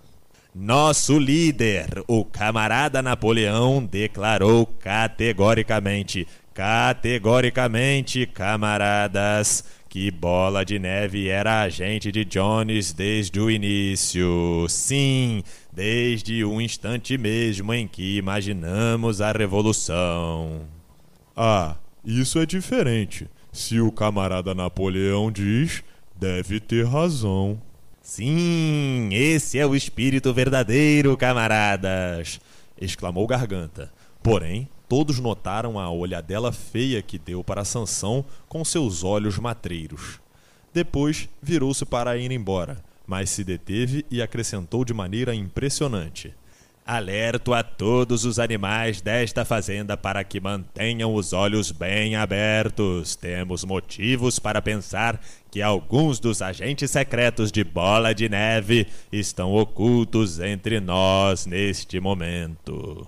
Nosso 0.55 1.19
líder, 1.19 2.03
o 2.07 2.25
camarada 2.25 3.01
Napoleão, 3.01 3.85
declarou 3.85 4.65
categoricamente, 4.65 6.27
categoricamente, 6.53 8.25
camaradas, 8.25 9.63
que 9.87 10.09
Bola 10.11 10.63
de 10.63 10.79
Neve 10.79 11.29
era 11.29 11.61
agente 11.61 12.11
de 12.11 12.23
Jones 12.25 12.93
desde 12.93 13.39
o 13.39 13.49
início. 13.49 14.65
Sim, 14.69 15.43
desde 15.71 16.43
o 16.43 16.59
instante 16.59 17.17
mesmo 17.17 17.73
em 17.73 17.87
que 17.87 18.17
imaginamos 18.17 19.21
a 19.21 19.31
revolução. 19.31 20.61
Ah, 21.35 21.75
isso 22.03 22.39
é 22.39 22.45
diferente. 22.45 23.29
Se 23.51 23.79
o 23.79 23.91
camarada 23.91 24.53
Napoleão 24.53 25.31
diz, 25.31 25.83
deve 26.15 26.59
ter 26.59 26.85
razão. 26.85 27.61
Sim, 28.01 29.09
esse 29.11 29.59
é 29.59 29.65
o 29.65 29.75
espírito 29.75 30.33
verdadeiro, 30.33 31.15
camaradas! 31.17 32.39
exclamou 32.79 33.27
Garganta. 33.27 33.91
Porém, 34.23 34.67
todos 34.87 35.19
notaram 35.19 35.77
a 35.79 35.89
olhadela 35.91 36.51
feia 36.51 37.01
que 37.01 37.19
deu 37.19 37.43
para 37.43 37.65
Sansão 37.65 38.25
com 38.47 38.65
seus 38.65 39.03
olhos 39.03 39.37
matreiros. 39.37 40.19
Depois 40.73 41.29
virou-se 41.41 41.85
para 41.85 42.17
ir 42.17 42.31
embora, 42.31 42.83
mas 43.05 43.29
se 43.29 43.43
deteve 43.43 44.05
e 44.09 44.21
acrescentou 44.21 44.85
de 44.85 44.93
maneira 44.93 45.33
impressionante: 45.33 46.33
Alerto 46.91 47.53
a 47.53 47.61
todos 47.61 48.25
os 48.25 48.39
animais 48.39 48.99
desta 48.99 49.45
fazenda 49.45 49.95
para 49.95 50.23
que 50.23 50.39
mantenham 50.39 51.13
os 51.13 51.33
olhos 51.33 51.71
bem 51.71 52.15
abertos. 52.15 53.15
Temos 53.15 53.63
motivos 53.63 54.39
para 54.39 54.59
pensar 54.59 55.21
que 55.51 55.61
alguns 55.61 56.19
dos 56.19 56.41
agentes 56.41 56.89
secretos 56.89 57.51
de 57.51 57.63
Bola 57.63 58.11
de 58.11 58.27
Neve 58.27 58.87
estão 59.11 59.53
ocultos 59.53 60.39
entre 60.39 60.79
nós 60.79 61.45
neste 61.45 61.99
momento. 61.99 63.05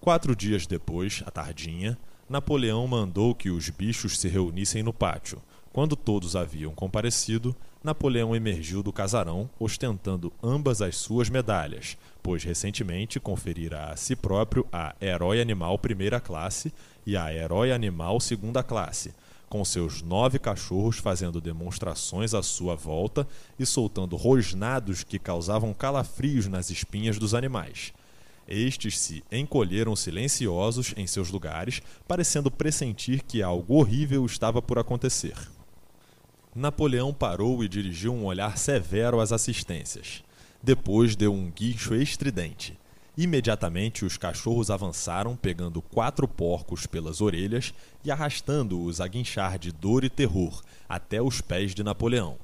Quatro 0.00 0.34
dias 0.34 0.66
depois, 0.66 1.22
à 1.26 1.30
tardinha, 1.30 1.98
Napoleão 2.26 2.86
mandou 2.86 3.34
que 3.34 3.50
os 3.50 3.68
bichos 3.68 4.18
se 4.18 4.28
reunissem 4.28 4.82
no 4.82 4.94
pátio. 4.94 5.42
Quando 5.72 5.94
todos 5.94 6.34
haviam 6.34 6.74
comparecido, 6.74 7.54
Napoleão 7.82 8.34
emergiu 8.34 8.82
do 8.82 8.92
casarão 8.92 9.48
ostentando 9.58 10.32
ambas 10.42 10.82
as 10.82 10.96
suas 10.96 11.30
medalhas, 11.30 11.96
pois 12.20 12.42
recentemente 12.42 13.20
conferira 13.20 13.84
a 13.86 13.96
si 13.96 14.16
próprio 14.16 14.66
a 14.72 14.96
Herói 15.00 15.40
Animal 15.40 15.78
Primeira 15.78 16.18
Classe 16.18 16.72
e 17.06 17.16
a 17.16 17.32
Herói 17.32 17.70
Animal 17.70 18.18
Segunda 18.18 18.64
Classe, 18.64 19.14
com 19.48 19.64
seus 19.64 20.02
nove 20.02 20.40
cachorros 20.40 20.98
fazendo 20.98 21.40
demonstrações 21.40 22.34
à 22.34 22.42
sua 22.42 22.74
volta 22.74 23.26
e 23.56 23.64
soltando 23.64 24.16
rosnados 24.16 25.04
que 25.04 25.20
causavam 25.20 25.72
calafrios 25.72 26.48
nas 26.48 26.68
espinhas 26.70 27.16
dos 27.16 27.32
animais. 27.32 27.92
Estes 28.48 28.98
se 28.98 29.22
encolheram 29.30 29.94
silenciosos 29.94 30.92
em 30.96 31.06
seus 31.06 31.30
lugares, 31.30 31.80
parecendo 32.08 32.50
pressentir 32.50 33.22
que 33.22 33.40
algo 33.40 33.76
horrível 33.76 34.26
estava 34.26 34.60
por 34.60 34.76
acontecer. 34.76 35.36
Napoleão 36.54 37.14
parou 37.14 37.62
e 37.62 37.68
dirigiu 37.68 38.12
um 38.12 38.24
olhar 38.24 38.58
severo 38.58 39.20
às 39.20 39.30
assistências. 39.30 40.24
Depois 40.60 41.14
deu 41.14 41.32
um 41.32 41.48
guincho 41.48 41.94
estridente. 41.94 42.76
Imediatamente 43.16 44.04
os 44.04 44.16
cachorros 44.16 44.70
avançaram, 44.70 45.36
pegando 45.36 45.80
quatro 45.80 46.26
porcos 46.26 46.86
pelas 46.86 47.20
orelhas 47.20 47.72
e 48.04 48.10
arrastando-os 48.10 49.00
a 49.00 49.06
guinchar 49.06 49.58
de 49.58 49.70
dor 49.70 50.02
e 50.02 50.10
terror 50.10 50.60
até 50.88 51.22
os 51.22 51.40
pés 51.40 51.72
de 51.72 51.84
Napoleão. 51.84 52.36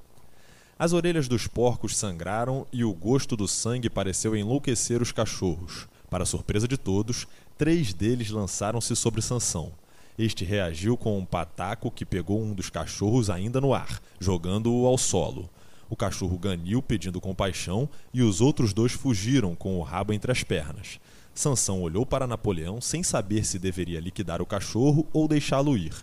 As 0.79 0.93
orelhas 0.93 1.27
dos 1.27 1.49
porcos 1.49 1.97
sangraram 1.97 2.67
e 2.73 2.85
o 2.85 2.93
gosto 2.93 3.37
do 3.37 3.49
sangue 3.49 3.91
pareceu 3.91 4.37
enlouquecer 4.37 5.03
os 5.03 5.11
cachorros. 5.11 5.89
Para 6.09 6.27
surpresa 6.27 6.69
de 6.69 6.77
todos, 6.77 7.27
três 7.59 7.93
deles 7.93 8.31
lançaram-se 8.31 8.95
sobre 8.95 9.21
Sansão. 9.21 9.73
Este 10.19 10.45
reagiu 10.45 10.97
com 10.97 11.19
um 11.19 11.25
pataco 11.25 11.91
que 11.91 12.07
pegou 12.07 12.41
um 12.41 12.55
dos 12.55 12.71
cachorros 12.71 13.29
ainda 13.29 13.61
no 13.61 13.75
ar, 13.75 14.01
jogando-o 14.19 14.87
ao 14.87 14.97
solo. 14.97 15.51
O 15.91 15.97
cachorro 15.97 16.39
ganiu 16.39 16.83
pedindo 16.83 17.21
compaixão 17.21 17.89
e 18.13 18.23
os 18.23 18.41
outros 18.41 18.73
dois 18.73 18.93
fugiram 18.93 19.55
com 19.55 19.79
o 19.79 19.83
rabo 19.83 20.13
entre 20.13 20.33
as 20.33 20.43
pernas. 20.43 20.99
Sansão 21.35 21.83
olhou 21.83 22.07
para 22.07 22.27
Napoleão 22.27 22.81
sem 22.81 23.03
saber 23.03 23.45
se 23.45 23.59
deveria 23.59 24.01
liquidar 24.01 24.41
o 24.41 24.47
cachorro 24.47 25.07
ou 25.13 25.29
deixá-lo 25.29 25.77
ir. 25.77 25.95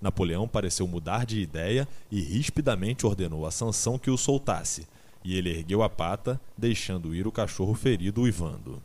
Napoleão 0.00 0.46
pareceu 0.46 0.86
mudar 0.86 1.26
de 1.26 1.40
ideia 1.40 1.88
e 2.10 2.20
rispidamente 2.20 3.04
ordenou 3.04 3.44
a 3.44 3.50
Sansão 3.50 3.98
que 3.98 4.10
o 4.10 4.16
soltasse, 4.16 4.86
e 5.24 5.36
ele 5.36 5.50
ergueu 5.50 5.82
a 5.82 5.88
pata, 5.88 6.40
deixando 6.56 7.14
ir 7.14 7.26
o 7.26 7.32
cachorro 7.32 7.74
ferido 7.74 8.22
uivando. 8.22 8.80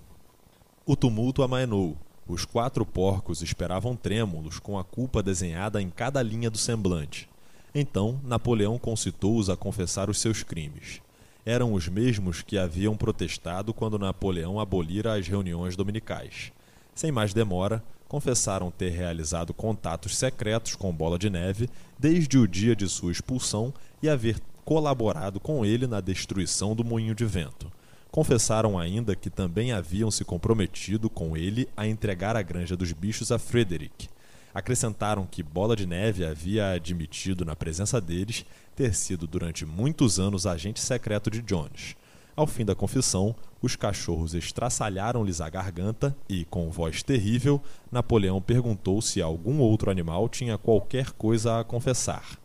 O 0.85 0.95
tumulto 0.95 1.43
amainou. 1.43 1.95
Os 2.31 2.45
quatro 2.45 2.85
porcos 2.85 3.41
esperavam 3.41 3.95
trêmulos, 3.95 4.57
com 4.57 4.79
a 4.79 4.83
culpa 4.83 5.21
desenhada 5.21 5.81
em 5.81 5.89
cada 5.89 6.23
linha 6.23 6.49
do 6.49 6.57
semblante. 6.57 7.29
Então 7.75 8.19
Napoleão 8.23 8.79
concitou-os 8.79 9.49
a 9.49 9.55
confessar 9.55 10.09
os 10.09 10.19
seus 10.19 10.41
crimes 10.41 11.01
eram 11.45 11.73
os 11.73 11.87
mesmos 11.87 12.41
que 12.41 12.57
haviam 12.57 12.95
protestado 12.95 13.73
quando 13.73 13.97
Napoleão 13.97 14.59
abolira 14.59 15.17
as 15.17 15.27
reuniões 15.27 15.75
dominicais. 15.75 16.51
Sem 16.93 17.11
mais 17.11 17.33
demora, 17.33 17.83
confessaram 18.07 18.69
ter 18.69 18.89
realizado 18.89 19.53
contatos 19.53 20.17
secretos 20.17 20.75
com 20.75 20.93
Bola 20.93 21.17
de 21.17 21.29
Neve 21.29 21.69
desde 21.97 22.37
o 22.37 22.47
dia 22.47 22.75
de 22.75 22.87
sua 22.87 23.11
expulsão 23.11 23.73
e 24.03 24.09
haver 24.09 24.39
colaborado 24.63 25.39
com 25.39 25.65
ele 25.65 25.87
na 25.87 25.99
destruição 25.99 26.75
do 26.75 26.83
moinho 26.83 27.15
de 27.15 27.25
vento. 27.25 27.71
Confessaram 28.11 28.77
ainda 28.77 29.15
que 29.15 29.29
também 29.29 29.71
haviam 29.71 30.11
se 30.11 30.25
comprometido 30.25 31.09
com 31.09 31.37
ele 31.37 31.69
a 31.77 31.87
entregar 31.87 32.35
a 32.35 32.41
Granja 32.41 32.75
dos 32.75 32.91
Bichos 32.91 33.31
a 33.31 33.39
Frederick. 33.39 34.09
Acrescentaram 34.53 35.25
que 35.25 35.41
Bola 35.41 35.77
de 35.77 35.85
Neve 35.85 36.25
havia 36.25 36.71
admitido 36.71 37.45
na 37.45 37.55
presença 37.55 38.01
deles 38.01 38.45
ter 38.75 38.93
sido 38.93 39.25
durante 39.25 39.65
muitos 39.65 40.19
anos 40.19 40.45
agente 40.45 40.81
secreto 40.81 41.31
de 41.31 41.41
Jones. 41.41 41.95
Ao 42.35 42.45
fim 42.45 42.65
da 42.65 42.75
confissão, 42.75 43.33
os 43.61 43.77
cachorros 43.77 44.33
estraçalharam-lhes 44.33 45.39
a 45.39 45.49
garganta 45.49 46.13
e, 46.27 46.43
com 46.45 46.69
voz 46.69 47.01
terrível, 47.01 47.61
Napoleão 47.89 48.41
perguntou 48.41 49.01
se 49.01 49.21
algum 49.21 49.59
outro 49.59 49.89
animal 49.89 50.27
tinha 50.27 50.57
qualquer 50.57 51.11
coisa 51.11 51.61
a 51.61 51.63
confessar. 51.63 52.37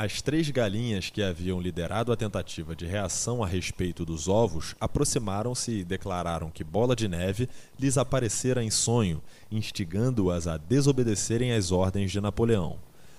As 0.00 0.22
três 0.22 0.48
galinhas 0.48 1.10
que 1.10 1.20
haviam 1.20 1.60
liderado 1.60 2.12
a 2.12 2.16
tentativa 2.16 2.76
de 2.76 2.86
reação 2.86 3.42
a 3.42 3.48
respeito 3.48 4.04
dos 4.04 4.28
ovos 4.28 4.76
aproximaram-se 4.80 5.72
e 5.72 5.84
declararam 5.84 6.50
que 6.50 6.62
Bola 6.62 6.94
de 6.94 7.08
Neve 7.08 7.48
lhes 7.76 7.98
aparecera 7.98 8.62
em 8.62 8.70
sonho, 8.70 9.20
instigando-as 9.50 10.46
a 10.46 10.56
desobedecerem 10.56 11.50
às 11.50 11.72
ordens 11.72 12.12
de 12.12 12.20
Napoleão. 12.20 12.76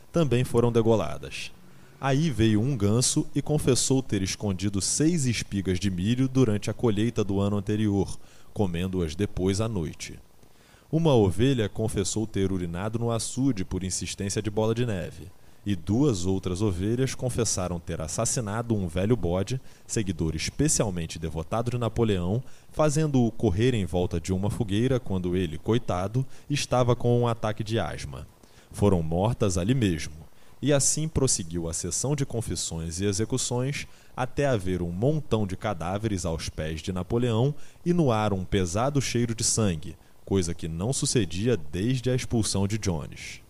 Também 0.09 0.45
foram 0.45 0.71
degoladas. 0.71 1.51
Aí 1.99 2.29
veio 2.29 2.61
um 2.61 2.77
ganso 2.77 3.27
e 3.35 3.41
confessou 3.41 4.01
ter 4.01 4.21
escondido 4.21 4.79
seis 4.79 5.25
espigas 5.25 5.81
de 5.81 5.91
milho 5.91 6.29
durante 6.29 6.69
a 6.69 6.73
colheita 6.73 7.25
do 7.25 7.41
ano 7.41 7.57
anterior, 7.57 8.17
comendo-as 8.53 9.15
depois 9.15 9.59
à 9.59 9.67
noite. 9.67 10.17
Uma 10.89 11.13
ovelha 11.13 11.67
confessou 11.67 12.25
ter 12.25 12.53
urinado 12.53 12.97
no 12.97 13.11
açude 13.11 13.65
por 13.65 13.83
insistência 13.83 14.41
de 14.41 14.49
bola 14.49 14.73
de 14.73 14.85
neve, 14.85 15.29
e 15.65 15.75
duas 15.75 16.25
outras 16.25 16.61
ovelhas 16.61 17.13
confessaram 17.13 17.79
ter 17.79 18.01
assassinado 18.01 18.75
um 18.75 18.87
velho 18.87 19.15
bode, 19.15 19.59
seguidor 19.85 20.35
especialmente 20.35 21.19
devotado 21.19 21.71
de 21.71 21.77
Napoleão, 21.77 22.41
fazendo-o 22.71 23.31
correr 23.31 23.73
em 23.73 23.85
volta 23.85 24.19
de 24.19 24.33
uma 24.33 24.49
fogueira 24.49 24.99
quando 24.99 25.35
ele, 25.35 25.57
coitado, 25.57 26.25
estava 26.49 26.95
com 26.95 27.21
um 27.21 27.27
ataque 27.27 27.63
de 27.63 27.77
asma. 27.79 28.27
Foram 28.71 29.01
mortas 29.01 29.57
ali 29.57 29.73
mesmo 29.73 30.29
e 30.61 30.73
assim 30.73 31.07
prosseguiu 31.07 31.69
a 31.69 31.73
sessão 31.73 32.15
de 32.15 32.25
confissões 32.25 32.99
e 32.99 33.05
execuções 33.05 33.87
até 34.15 34.45
haver 34.45 34.81
um 34.81 34.91
montão 34.91 35.47
de 35.47 35.55
cadáveres 35.55 36.25
aos 36.25 36.49
pés 36.49 36.81
de 36.81 36.91
Napoleão 36.91 37.55
e 37.85 37.93
no 37.93 38.11
ar 38.11 38.33
um 38.33 38.43
pesado 38.43 39.01
cheiro 39.01 39.33
de 39.33 39.43
sangue, 39.43 39.95
coisa 40.25 40.53
que 40.53 40.67
não 40.67 40.91
sucedia 40.91 41.55
desde 41.55 42.09
a 42.09 42.15
expulsão 42.15 42.67
de 42.67 42.77
Jones. 42.77 43.41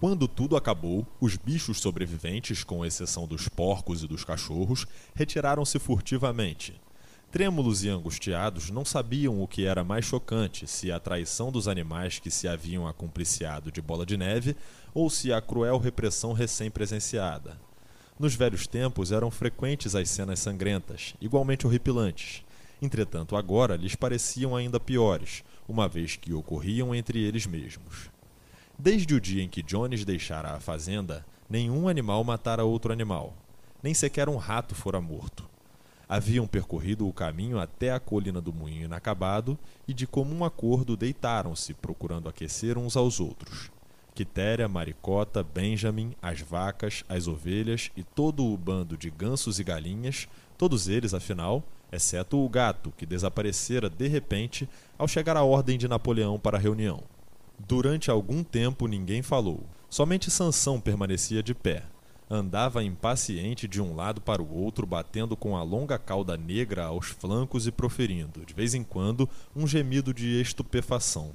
Quando 0.00 0.26
tudo 0.26 0.56
acabou, 0.56 1.06
os 1.20 1.36
bichos 1.36 1.78
sobreviventes, 1.78 2.64
com 2.64 2.84
exceção 2.84 3.26
dos 3.26 3.48
porcos 3.48 4.02
e 4.02 4.08
dos 4.08 4.24
cachorros, 4.24 4.86
retiraram-se 5.14 5.78
furtivamente, 5.78 6.80
Trêmulos 7.30 7.84
e 7.84 7.88
angustiados 7.88 8.70
não 8.70 8.84
sabiam 8.84 9.40
o 9.40 9.46
que 9.46 9.64
era 9.64 9.84
mais 9.84 10.04
chocante, 10.04 10.66
se 10.66 10.90
a 10.90 10.98
traição 10.98 11.52
dos 11.52 11.68
animais 11.68 12.18
que 12.18 12.28
se 12.28 12.48
haviam 12.48 12.88
acumpliciado 12.88 13.70
de 13.70 13.80
bola 13.80 14.04
de 14.04 14.16
neve 14.16 14.56
ou 14.92 15.08
se 15.08 15.32
a 15.32 15.40
cruel 15.40 15.78
repressão 15.78 16.32
recém-presenciada. 16.32 17.56
Nos 18.18 18.34
velhos 18.34 18.66
tempos 18.66 19.12
eram 19.12 19.30
frequentes 19.30 19.94
as 19.94 20.10
cenas 20.10 20.40
sangrentas, 20.40 21.14
igualmente 21.20 21.68
horripilantes. 21.68 22.42
Entretanto, 22.82 23.36
agora 23.36 23.76
lhes 23.76 23.94
pareciam 23.94 24.56
ainda 24.56 24.80
piores, 24.80 25.44
uma 25.68 25.86
vez 25.86 26.16
que 26.16 26.34
ocorriam 26.34 26.92
entre 26.92 27.22
eles 27.22 27.46
mesmos. 27.46 28.10
Desde 28.82 29.14
o 29.14 29.20
dia 29.20 29.42
em 29.42 29.48
que 29.48 29.62
Jones 29.62 30.06
deixara 30.06 30.52
a 30.54 30.58
fazenda, 30.58 31.22
nenhum 31.50 31.86
animal 31.86 32.24
matara 32.24 32.64
outro 32.64 32.90
animal. 32.90 33.34
Nem 33.82 33.92
sequer 33.92 34.26
um 34.26 34.38
rato 34.38 34.74
fora 34.74 35.02
morto. 35.02 35.46
Haviam 36.08 36.46
percorrido 36.46 37.06
o 37.06 37.12
caminho 37.12 37.58
até 37.58 37.92
a 37.92 38.00
colina 38.00 38.40
do 38.40 38.54
moinho 38.54 38.86
inacabado 38.86 39.58
e, 39.86 39.92
de 39.92 40.06
comum 40.06 40.46
acordo, 40.46 40.96
deitaram-se, 40.96 41.74
procurando 41.74 42.26
aquecer 42.26 42.78
uns 42.78 42.96
aos 42.96 43.20
outros. 43.20 43.70
Quitéria, 44.14 44.66
Maricota, 44.66 45.42
Benjamin, 45.42 46.14
as 46.22 46.40
vacas, 46.40 47.04
as 47.06 47.28
ovelhas 47.28 47.90
e 47.94 48.02
todo 48.02 48.46
o 48.46 48.56
bando 48.56 48.96
de 48.96 49.10
gansos 49.10 49.60
e 49.60 49.62
galinhas, 49.62 50.26
todos 50.56 50.88
eles, 50.88 51.12
afinal, 51.12 51.62
exceto 51.92 52.42
o 52.42 52.48
gato, 52.48 52.94
que 52.96 53.04
desaparecera 53.04 53.90
de 53.90 54.08
repente 54.08 54.66
ao 54.96 55.06
chegar 55.06 55.36
a 55.36 55.44
ordem 55.44 55.76
de 55.76 55.86
Napoleão 55.86 56.38
para 56.38 56.56
a 56.56 56.60
reunião. 56.60 57.04
Durante 57.66 58.10
algum 58.10 58.42
tempo 58.42 58.86
ninguém 58.86 59.22
falou. 59.22 59.64
Somente 59.88 60.30
Sansão 60.30 60.80
permanecia 60.80 61.42
de 61.42 61.54
pé, 61.54 61.84
andava 62.30 62.82
impaciente 62.84 63.66
de 63.66 63.82
um 63.82 63.94
lado 63.94 64.20
para 64.20 64.40
o 64.40 64.54
outro, 64.54 64.86
batendo 64.86 65.36
com 65.36 65.56
a 65.56 65.62
longa 65.62 65.98
cauda 65.98 66.36
negra 66.36 66.84
aos 66.84 67.08
flancos 67.08 67.66
e 67.66 67.72
proferindo, 67.72 68.46
de 68.46 68.54
vez 68.54 68.72
em 68.72 68.84
quando, 68.84 69.28
um 69.54 69.66
gemido 69.66 70.14
de 70.14 70.40
estupefação. 70.40 71.32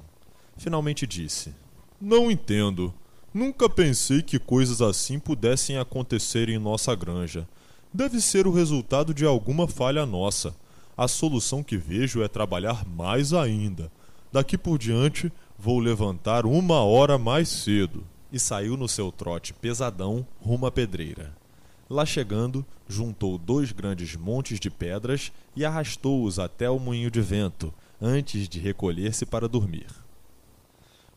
Finalmente 0.56 1.06
disse: 1.06 1.54
Não 2.00 2.30
entendo. 2.30 2.92
Nunca 3.32 3.68
pensei 3.68 4.22
que 4.22 4.38
coisas 4.38 4.80
assim 4.80 5.18
pudessem 5.18 5.76
acontecer 5.76 6.48
em 6.48 6.58
nossa 6.58 6.94
granja. 6.94 7.46
Deve 7.92 8.20
ser 8.20 8.46
o 8.46 8.52
resultado 8.52 9.12
de 9.12 9.26
alguma 9.26 9.68
falha 9.68 10.06
nossa. 10.06 10.56
A 10.96 11.06
solução 11.06 11.62
que 11.62 11.76
vejo 11.76 12.22
é 12.22 12.28
trabalhar 12.28 12.86
mais 12.86 13.34
ainda. 13.34 13.92
Daqui 14.32 14.56
por 14.56 14.78
diante, 14.78 15.30
vou 15.58 15.78
levantar 15.78 16.46
uma 16.46 16.82
hora 16.82 17.18
mais 17.18 17.48
cedo 17.48 18.04
e 18.32 18.38
saiu 18.38 18.76
no 18.76 18.88
seu 18.88 19.10
trote 19.10 19.52
pesadão 19.52 20.26
rumo 20.40 20.66
à 20.66 20.70
pedreira. 20.70 21.34
Lá 21.88 22.04
chegando, 22.04 22.66
juntou 22.88 23.38
dois 23.38 23.72
grandes 23.72 24.16
montes 24.16 24.58
de 24.58 24.68
pedras 24.68 25.32
e 25.54 25.64
arrastou-os 25.64 26.38
até 26.38 26.68
o 26.68 26.78
moinho 26.78 27.10
de 27.10 27.20
vento, 27.20 27.72
antes 28.00 28.48
de 28.48 28.58
recolher-se 28.58 29.24
para 29.24 29.48
dormir. 29.48 29.86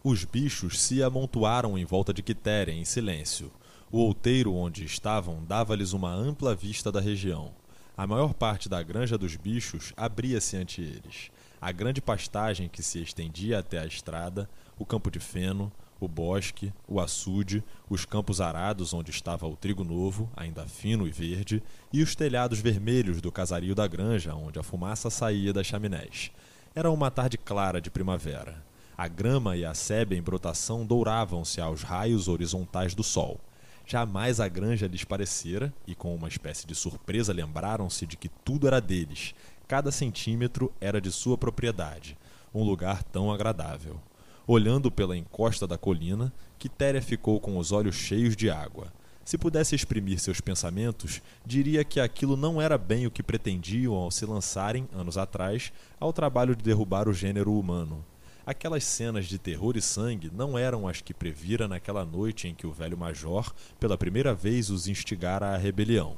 Os 0.03 0.23
bichos 0.23 0.79
se 0.79 1.03
amontoaram 1.03 1.77
em 1.77 1.83
volta 1.83 2.13
de 2.13 2.23
Quitéria 2.23 2.71
em 2.71 2.85
silêncio. 2.85 3.51
O 3.91 3.97
outeiro 3.97 4.53
onde 4.53 4.85
estavam 4.85 5.43
dava-lhes 5.43 5.91
uma 5.91 6.13
ampla 6.13 6.55
vista 6.55 6.91
da 6.91 7.01
região. 7.01 7.51
A 7.97 8.07
maior 8.07 8.33
parte 8.33 8.69
da 8.69 8.81
granja 8.81 9.17
dos 9.17 9.35
bichos 9.35 9.91
abria-se 9.97 10.55
ante 10.55 10.81
eles. 10.81 11.31
A 11.61 11.73
grande 11.73 12.01
pastagem 12.01 12.69
que 12.69 12.81
se 12.81 13.01
estendia 13.01 13.59
até 13.59 13.79
a 13.79 13.85
estrada, 13.85 14.49
o 14.77 14.85
campo 14.85 15.11
de 15.11 15.19
feno, 15.19 15.69
o 15.99 16.07
bosque, 16.07 16.71
o 16.87 17.01
açude, 17.01 17.61
os 17.89 18.05
campos 18.05 18.39
arados 18.39 18.93
onde 18.93 19.11
estava 19.11 19.45
o 19.45 19.57
trigo 19.57 19.83
novo, 19.83 20.29
ainda 20.37 20.65
fino 20.65 21.05
e 21.05 21.11
verde, 21.11 21.61
e 21.91 22.01
os 22.01 22.15
telhados 22.15 22.59
vermelhos 22.59 23.19
do 23.19 23.29
casario 23.29 23.75
da 23.75 23.85
granja, 23.87 24.33
onde 24.33 24.57
a 24.57 24.63
fumaça 24.63 25.09
saía 25.09 25.51
das 25.51 25.67
chaminés. 25.67 26.31
Era 26.73 26.89
uma 26.89 27.11
tarde 27.11 27.37
clara 27.37 27.81
de 27.81 27.89
primavera. 27.89 28.63
A 28.97 29.09
grama 29.09 29.57
e 29.57 29.65
a 29.65 29.73
sebe 29.73 30.15
em 30.15 30.21
brotação 30.21 30.85
douravam-se 30.85 31.59
aos 31.59 31.83
raios 31.83 32.29
horizontais 32.29 32.95
do 32.95 33.03
sol. 33.03 33.39
Jamais 33.85 34.39
a 34.39 34.47
granja 34.47 34.87
lhes 34.87 35.03
parecera, 35.03 35.73
e 35.85 35.95
com 35.95 36.15
uma 36.15 36.27
espécie 36.27 36.65
de 36.65 36.75
surpresa 36.75 37.33
lembraram-se 37.33 38.05
de 38.05 38.15
que 38.15 38.29
tudo 38.29 38.67
era 38.67 38.79
deles, 38.79 39.33
cada 39.69 39.91
centímetro 39.91 40.73
era 40.81 40.99
de 40.99 41.11
sua 41.11 41.37
propriedade, 41.37 42.17
um 42.51 42.63
lugar 42.63 43.03
tão 43.03 43.31
agradável. 43.31 44.01
Olhando 44.47 44.89
pela 44.89 45.15
encosta 45.15 45.67
da 45.67 45.77
colina, 45.77 46.33
Quitéria 46.57 47.03
ficou 47.03 47.39
com 47.39 47.55
os 47.55 47.71
olhos 47.71 47.93
cheios 47.93 48.35
de 48.35 48.49
água. 48.49 48.91
Se 49.23 49.37
pudesse 49.37 49.75
exprimir 49.75 50.19
seus 50.19 50.41
pensamentos, 50.41 51.21
diria 51.45 51.83
que 51.83 51.99
aquilo 51.99 52.35
não 52.35 52.59
era 52.59 52.79
bem 52.79 53.05
o 53.05 53.11
que 53.11 53.21
pretendiam 53.21 53.93
ao 53.93 54.09
se 54.09 54.25
lançarem, 54.25 54.89
anos 54.91 55.19
atrás, 55.19 55.71
ao 55.99 56.11
trabalho 56.11 56.55
de 56.55 56.63
derrubar 56.63 57.07
o 57.07 57.13
gênero 57.13 57.53
humano. 57.53 58.03
Aquelas 58.47 58.83
cenas 58.83 59.27
de 59.27 59.37
terror 59.37 59.77
e 59.77 59.81
sangue 59.83 60.31
não 60.33 60.57
eram 60.57 60.87
as 60.87 60.99
que 60.99 61.13
previra 61.13 61.67
naquela 61.67 62.03
noite 62.03 62.47
em 62.47 62.55
que 62.55 62.65
o 62.65 62.73
velho 62.73 62.97
major, 62.97 63.53
pela 63.79 63.95
primeira 63.95 64.33
vez, 64.33 64.71
os 64.71 64.87
instigara 64.87 65.49
à 65.53 65.57
rebelião. 65.57 66.17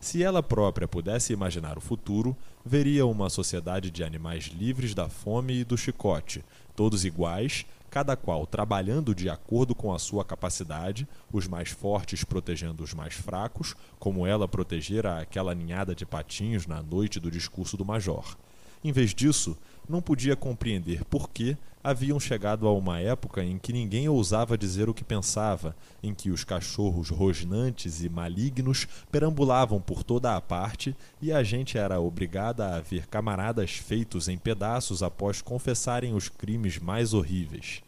Se 0.00 0.22
ela 0.22 0.42
própria 0.42 0.88
pudesse 0.88 1.30
imaginar 1.34 1.76
o 1.76 1.80
futuro, 1.80 2.34
veria 2.64 3.04
uma 3.04 3.28
sociedade 3.28 3.90
de 3.90 4.02
animais 4.02 4.44
livres 4.44 4.94
da 4.94 5.10
fome 5.10 5.60
e 5.60 5.64
do 5.64 5.76
chicote, 5.76 6.42
todos 6.74 7.04
iguais, 7.04 7.66
cada 7.90 8.16
qual 8.16 8.46
trabalhando 8.46 9.14
de 9.14 9.28
acordo 9.28 9.74
com 9.74 9.92
a 9.92 9.98
sua 9.98 10.24
capacidade, 10.24 11.06
os 11.30 11.46
mais 11.46 11.68
fortes 11.68 12.24
protegendo 12.24 12.82
os 12.82 12.94
mais 12.94 13.12
fracos, 13.12 13.74
como 13.98 14.26
ela 14.26 14.48
protegera 14.48 15.20
aquela 15.20 15.54
ninhada 15.54 15.94
de 15.94 16.06
patinhos 16.06 16.66
na 16.66 16.82
noite 16.82 17.20
do 17.20 17.30
discurso 17.30 17.76
do 17.76 17.84
major. 17.84 18.38
Em 18.82 18.92
vez 18.92 19.14
disso, 19.14 19.54
não 19.90 20.00
podia 20.00 20.36
compreender 20.36 21.04
por 21.04 21.28
que 21.28 21.56
haviam 21.82 22.20
chegado 22.20 22.68
a 22.68 22.72
uma 22.72 23.00
época 23.00 23.42
em 23.42 23.58
que 23.58 23.72
ninguém 23.72 24.08
ousava 24.08 24.56
dizer 24.56 24.88
o 24.88 24.94
que 24.94 25.02
pensava, 25.02 25.74
em 26.02 26.14
que 26.14 26.30
os 26.30 26.44
cachorros 26.44 27.08
rosnantes 27.08 28.02
e 28.02 28.08
malignos 28.08 28.86
perambulavam 29.10 29.80
por 29.80 30.04
toda 30.04 30.36
a 30.36 30.40
parte 30.40 30.94
e 31.20 31.32
a 31.32 31.42
gente 31.42 31.76
era 31.76 32.00
obrigada 32.00 32.76
a 32.76 32.80
ver 32.80 33.06
camaradas 33.08 33.72
feitos 33.72 34.28
em 34.28 34.38
pedaços 34.38 35.02
após 35.02 35.42
confessarem 35.42 36.14
os 36.14 36.28
crimes 36.28 36.78
mais 36.78 37.12
horríveis. 37.12 37.82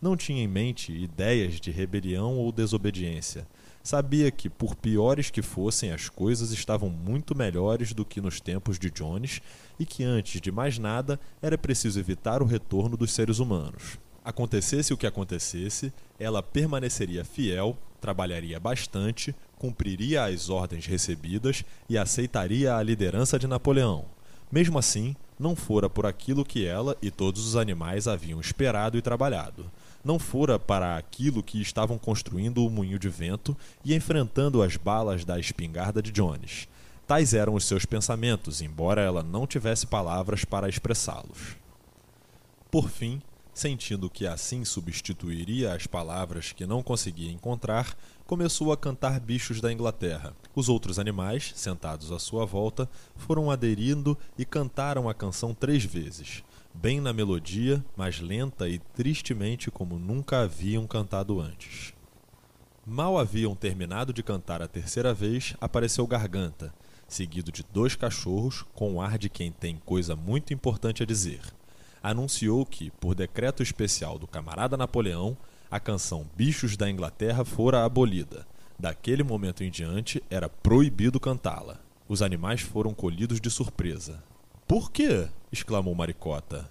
Não 0.00 0.16
tinha 0.16 0.42
em 0.42 0.48
mente 0.48 0.92
ideias 0.92 1.60
de 1.60 1.70
rebelião 1.70 2.38
ou 2.38 2.50
desobediência 2.50 3.46
sabia 3.82 4.30
que, 4.30 4.48
por 4.48 4.74
piores 4.74 5.30
que 5.30 5.42
fossem, 5.42 5.92
as 5.92 6.08
coisas 6.08 6.52
estavam 6.52 6.88
muito 6.88 7.34
melhores 7.34 7.92
do 7.92 8.04
que 8.04 8.20
nos 8.20 8.40
tempos 8.40 8.78
de 8.78 8.90
Jones 8.90 9.40
e 9.78 9.84
que, 9.84 10.04
antes 10.04 10.40
de 10.40 10.52
mais 10.52 10.78
nada, 10.78 11.18
era 11.40 11.58
preciso 11.58 11.98
evitar 11.98 12.42
o 12.42 12.46
retorno 12.46 12.96
dos 12.96 13.12
seres 13.12 13.38
humanos. 13.38 13.98
Acontecesse 14.24 14.92
o 14.92 14.96
que 14.96 15.06
acontecesse, 15.06 15.92
ela 16.18 16.42
permaneceria 16.42 17.24
fiel, 17.24 17.76
trabalharia 18.00 18.60
bastante, 18.60 19.34
cumpriria 19.58 20.24
as 20.24 20.48
ordens 20.48 20.86
recebidas 20.86 21.64
e 21.88 21.98
aceitaria 21.98 22.76
a 22.76 22.82
liderança 22.82 23.38
de 23.38 23.48
Napoleão. 23.48 24.04
Mesmo 24.50 24.78
assim, 24.78 25.16
não 25.38 25.56
fora 25.56 25.90
por 25.90 26.06
aquilo 26.06 26.44
que 26.44 26.64
ela 26.64 26.96
e 27.02 27.10
todos 27.10 27.46
os 27.46 27.56
animais 27.56 28.06
haviam 28.06 28.40
esperado 28.40 28.96
e 28.96 29.02
trabalhado 29.02 29.70
não 30.04 30.18
fora 30.18 30.58
para 30.58 30.96
aquilo 30.96 31.42
que 31.42 31.60
estavam 31.60 31.98
construindo 31.98 32.64
o 32.64 32.70
moinho 32.70 32.98
de 32.98 33.08
vento 33.08 33.56
e 33.84 33.94
enfrentando 33.94 34.62
as 34.62 34.76
balas 34.76 35.24
da 35.24 35.38
espingarda 35.38 36.02
de 36.02 36.10
Jones. 36.10 36.68
Tais 37.06 37.34
eram 37.34 37.54
os 37.54 37.64
seus 37.64 37.84
pensamentos, 37.84 38.60
embora 38.60 39.00
ela 39.00 39.22
não 39.22 39.46
tivesse 39.46 39.86
palavras 39.86 40.44
para 40.44 40.68
expressá-los. 40.68 41.56
Por 42.70 42.88
fim, 42.88 43.20
sentindo 43.52 44.08
que 44.08 44.26
assim 44.26 44.64
substituiria 44.64 45.74
as 45.74 45.86
palavras 45.86 46.52
que 46.52 46.64
não 46.64 46.82
conseguia 46.82 47.30
encontrar, 47.30 47.96
começou 48.26 48.72
a 48.72 48.76
cantar 48.76 49.20
bichos 49.20 49.60
da 49.60 49.72
Inglaterra. 49.72 50.34
Os 50.54 50.68
outros 50.68 50.98
animais, 50.98 51.52
sentados 51.54 52.10
à 52.10 52.18
sua 52.18 52.46
volta, 52.46 52.88
foram 53.14 53.50
aderindo 53.50 54.16
e 54.38 54.44
cantaram 54.44 55.08
a 55.08 55.14
canção 55.14 55.52
três 55.52 55.84
vezes 55.84 56.42
bem 56.74 57.00
na 57.00 57.12
melodia, 57.12 57.84
mas 57.96 58.20
lenta 58.20 58.68
e 58.68 58.78
tristemente 58.78 59.70
como 59.70 59.98
nunca 59.98 60.42
haviam 60.42 60.86
cantado 60.86 61.40
antes. 61.40 61.92
Mal 62.86 63.18
haviam 63.18 63.54
terminado 63.54 64.12
de 64.12 64.22
cantar 64.22 64.60
a 64.60 64.66
terceira 64.66 65.14
vez, 65.14 65.54
apareceu 65.60 66.06
Garganta, 66.06 66.74
seguido 67.06 67.52
de 67.52 67.64
dois 67.72 67.94
cachorros, 67.94 68.64
com 68.74 68.94
o 68.94 69.00
ar 69.00 69.18
de 69.18 69.28
quem 69.28 69.52
tem 69.52 69.76
coisa 69.84 70.16
muito 70.16 70.52
importante 70.52 71.02
a 71.02 71.06
dizer. 71.06 71.40
Anunciou 72.02 72.66
que, 72.66 72.90
por 72.90 73.14
decreto 73.14 73.62
especial 73.62 74.18
do 74.18 74.26
camarada 74.26 74.76
Napoleão, 74.76 75.36
a 75.70 75.78
canção 75.78 76.26
Bichos 76.36 76.76
da 76.76 76.90
Inglaterra 76.90 77.44
fora 77.44 77.84
abolida. 77.84 78.46
Daquele 78.78 79.22
momento 79.22 79.62
em 79.62 79.70
diante, 79.70 80.22
era 80.28 80.48
proibido 80.48 81.20
cantá-la. 81.20 81.78
Os 82.08 82.20
animais 82.20 82.60
foram 82.60 82.92
colhidos 82.92 83.40
de 83.40 83.48
surpresa. 83.48 84.22
Por 84.66 84.90
quê? 84.90 85.28
Exclamou 85.52 85.94
Maricota. 85.94 86.68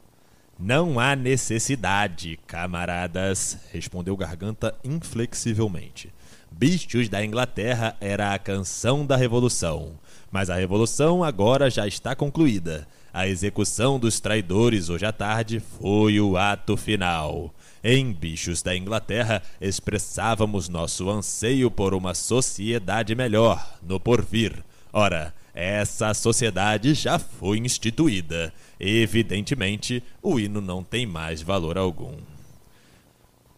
Não 0.59 0.99
há 0.99 1.15
necessidade, 1.15 2.39
camaradas, 2.47 3.57
respondeu 3.71 4.17
Garganta 4.17 4.75
inflexivelmente. 4.83 6.11
Bichos 6.51 7.07
da 7.07 7.23
Inglaterra 7.23 7.95
era 8.01 8.33
a 8.33 8.39
canção 8.39 9.05
da 9.05 9.15
Revolução, 9.15 9.93
mas 10.31 10.49
a 10.49 10.55
Revolução 10.55 11.23
agora 11.23 11.69
já 11.69 11.87
está 11.87 12.15
concluída. 12.15 12.87
A 13.13 13.27
execução 13.27 13.99
dos 13.99 14.19
traidores 14.19 14.89
hoje 14.89 15.05
à 15.05 15.11
tarde 15.11 15.59
foi 15.59 16.19
o 16.19 16.37
ato 16.37 16.77
final. 16.77 17.53
Em 17.83 18.13
Bichos 18.13 18.61
da 18.61 18.75
Inglaterra, 18.75 19.41
expressávamos 19.59 20.69
nosso 20.69 21.09
anseio 21.09 21.71
por 21.71 21.93
uma 21.93 22.13
sociedade 22.13 23.15
melhor, 23.15 23.79
no 23.81 23.99
porvir. 23.99 24.63
Ora, 24.93 25.33
essa 25.53 26.13
sociedade 26.13 26.93
já 26.93 27.19
foi 27.19 27.57
instituída. 27.57 28.53
Evidentemente, 28.83 30.03
o 30.23 30.39
hino 30.39 30.59
não 30.59 30.83
tem 30.83 31.05
mais 31.05 31.39
valor 31.39 31.77
algum. 31.77 32.17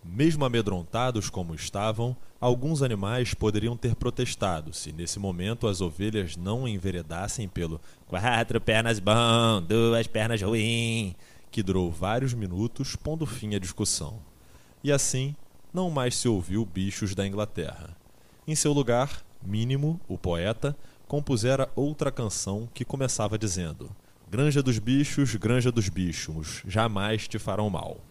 Mesmo 0.03 0.43
amedrontados 0.43 1.29
como 1.29 1.55
estavam, 1.55 2.13
alguns 2.41 2.81
animais 2.81 3.33
poderiam 3.33 3.77
ter 3.77 3.95
protestado 3.95 4.73
se 4.73 4.91
nesse 4.91 5.17
momento 5.19 5.65
as 5.65 5.79
ovelhas 5.79 6.35
não 6.35 6.67
enveredassem 6.67 7.47
pelo 7.47 7.79
quatro 8.05 8.59
pernas 8.59 8.99
bom, 8.99 9.61
duas 9.65 10.07
pernas 10.07 10.41
ruim, 10.41 11.15
que 11.49 11.63
durou 11.63 11.89
vários 11.89 12.33
minutos, 12.33 12.97
pondo 12.97 13.25
fim 13.25 13.55
à 13.55 13.59
discussão. 13.59 14.19
E 14.83 14.91
assim, 14.91 15.33
não 15.73 15.89
mais 15.89 16.17
se 16.17 16.27
ouviu 16.27 16.65
bichos 16.65 17.15
da 17.15 17.25
Inglaterra. 17.25 17.95
Em 18.45 18.55
seu 18.55 18.73
lugar, 18.73 19.23
Mínimo, 19.45 19.99
o 20.07 20.17
poeta, 20.17 20.75
compusera 21.07 21.69
outra 21.75 22.11
canção 22.11 22.67
que 22.73 22.85
começava 22.85 23.37
dizendo: 23.37 23.89
Granja 24.33 24.63
dos 24.63 24.79
bichos, 24.79 25.35
granja 25.35 25.71
dos 25.71 25.89
bichos, 25.89 26.63
jamais 26.65 27.27
te 27.27 27.37
farão 27.37 27.69
mal. 27.69 28.03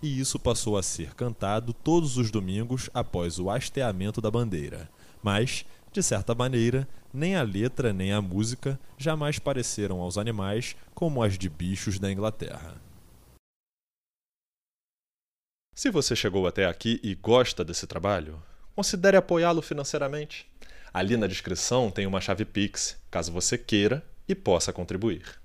E 0.00 0.20
isso 0.20 0.38
passou 0.38 0.78
a 0.78 0.82
ser 0.82 1.12
cantado 1.12 1.72
todos 1.72 2.16
os 2.16 2.30
domingos 2.30 2.88
após 2.94 3.40
o 3.40 3.50
hasteamento 3.50 4.20
da 4.20 4.30
bandeira. 4.30 4.88
Mas, 5.20 5.66
de 5.90 6.04
certa 6.04 6.36
maneira, 6.36 6.86
nem 7.12 7.34
a 7.34 7.42
letra 7.42 7.92
nem 7.92 8.12
a 8.12 8.22
música 8.22 8.78
jamais 8.96 9.40
pareceram 9.40 10.00
aos 10.00 10.16
animais 10.16 10.76
como 10.94 11.20
as 11.20 11.36
de 11.36 11.48
bichos 11.48 11.98
da 11.98 12.12
Inglaterra. 12.12 12.80
Se 15.74 15.90
você 15.90 16.14
chegou 16.14 16.46
até 16.46 16.66
aqui 16.66 17.00
e 17.02 17.12
gosta 17.16 17.64
desse 17.64 17.88
trabalho, 17.88 18.40
considere 18.72 19.16
apoiá-lo 19.16 19.60
financeiramente. 19.60 20.48
Ali 20.94 21.16
na 21.16 21.26
descrição 21.26 21.90
tem 21.90 22.06
uma 22.06 22.20
chave 22.20 22.44
Pix, 22.44 22.96
caso 23.10 23.32
você 23.32 23.58
queira 23.58 24.08
e 24.28 24.34
possa 24.36 24.72
contribuir. 24.72 25.44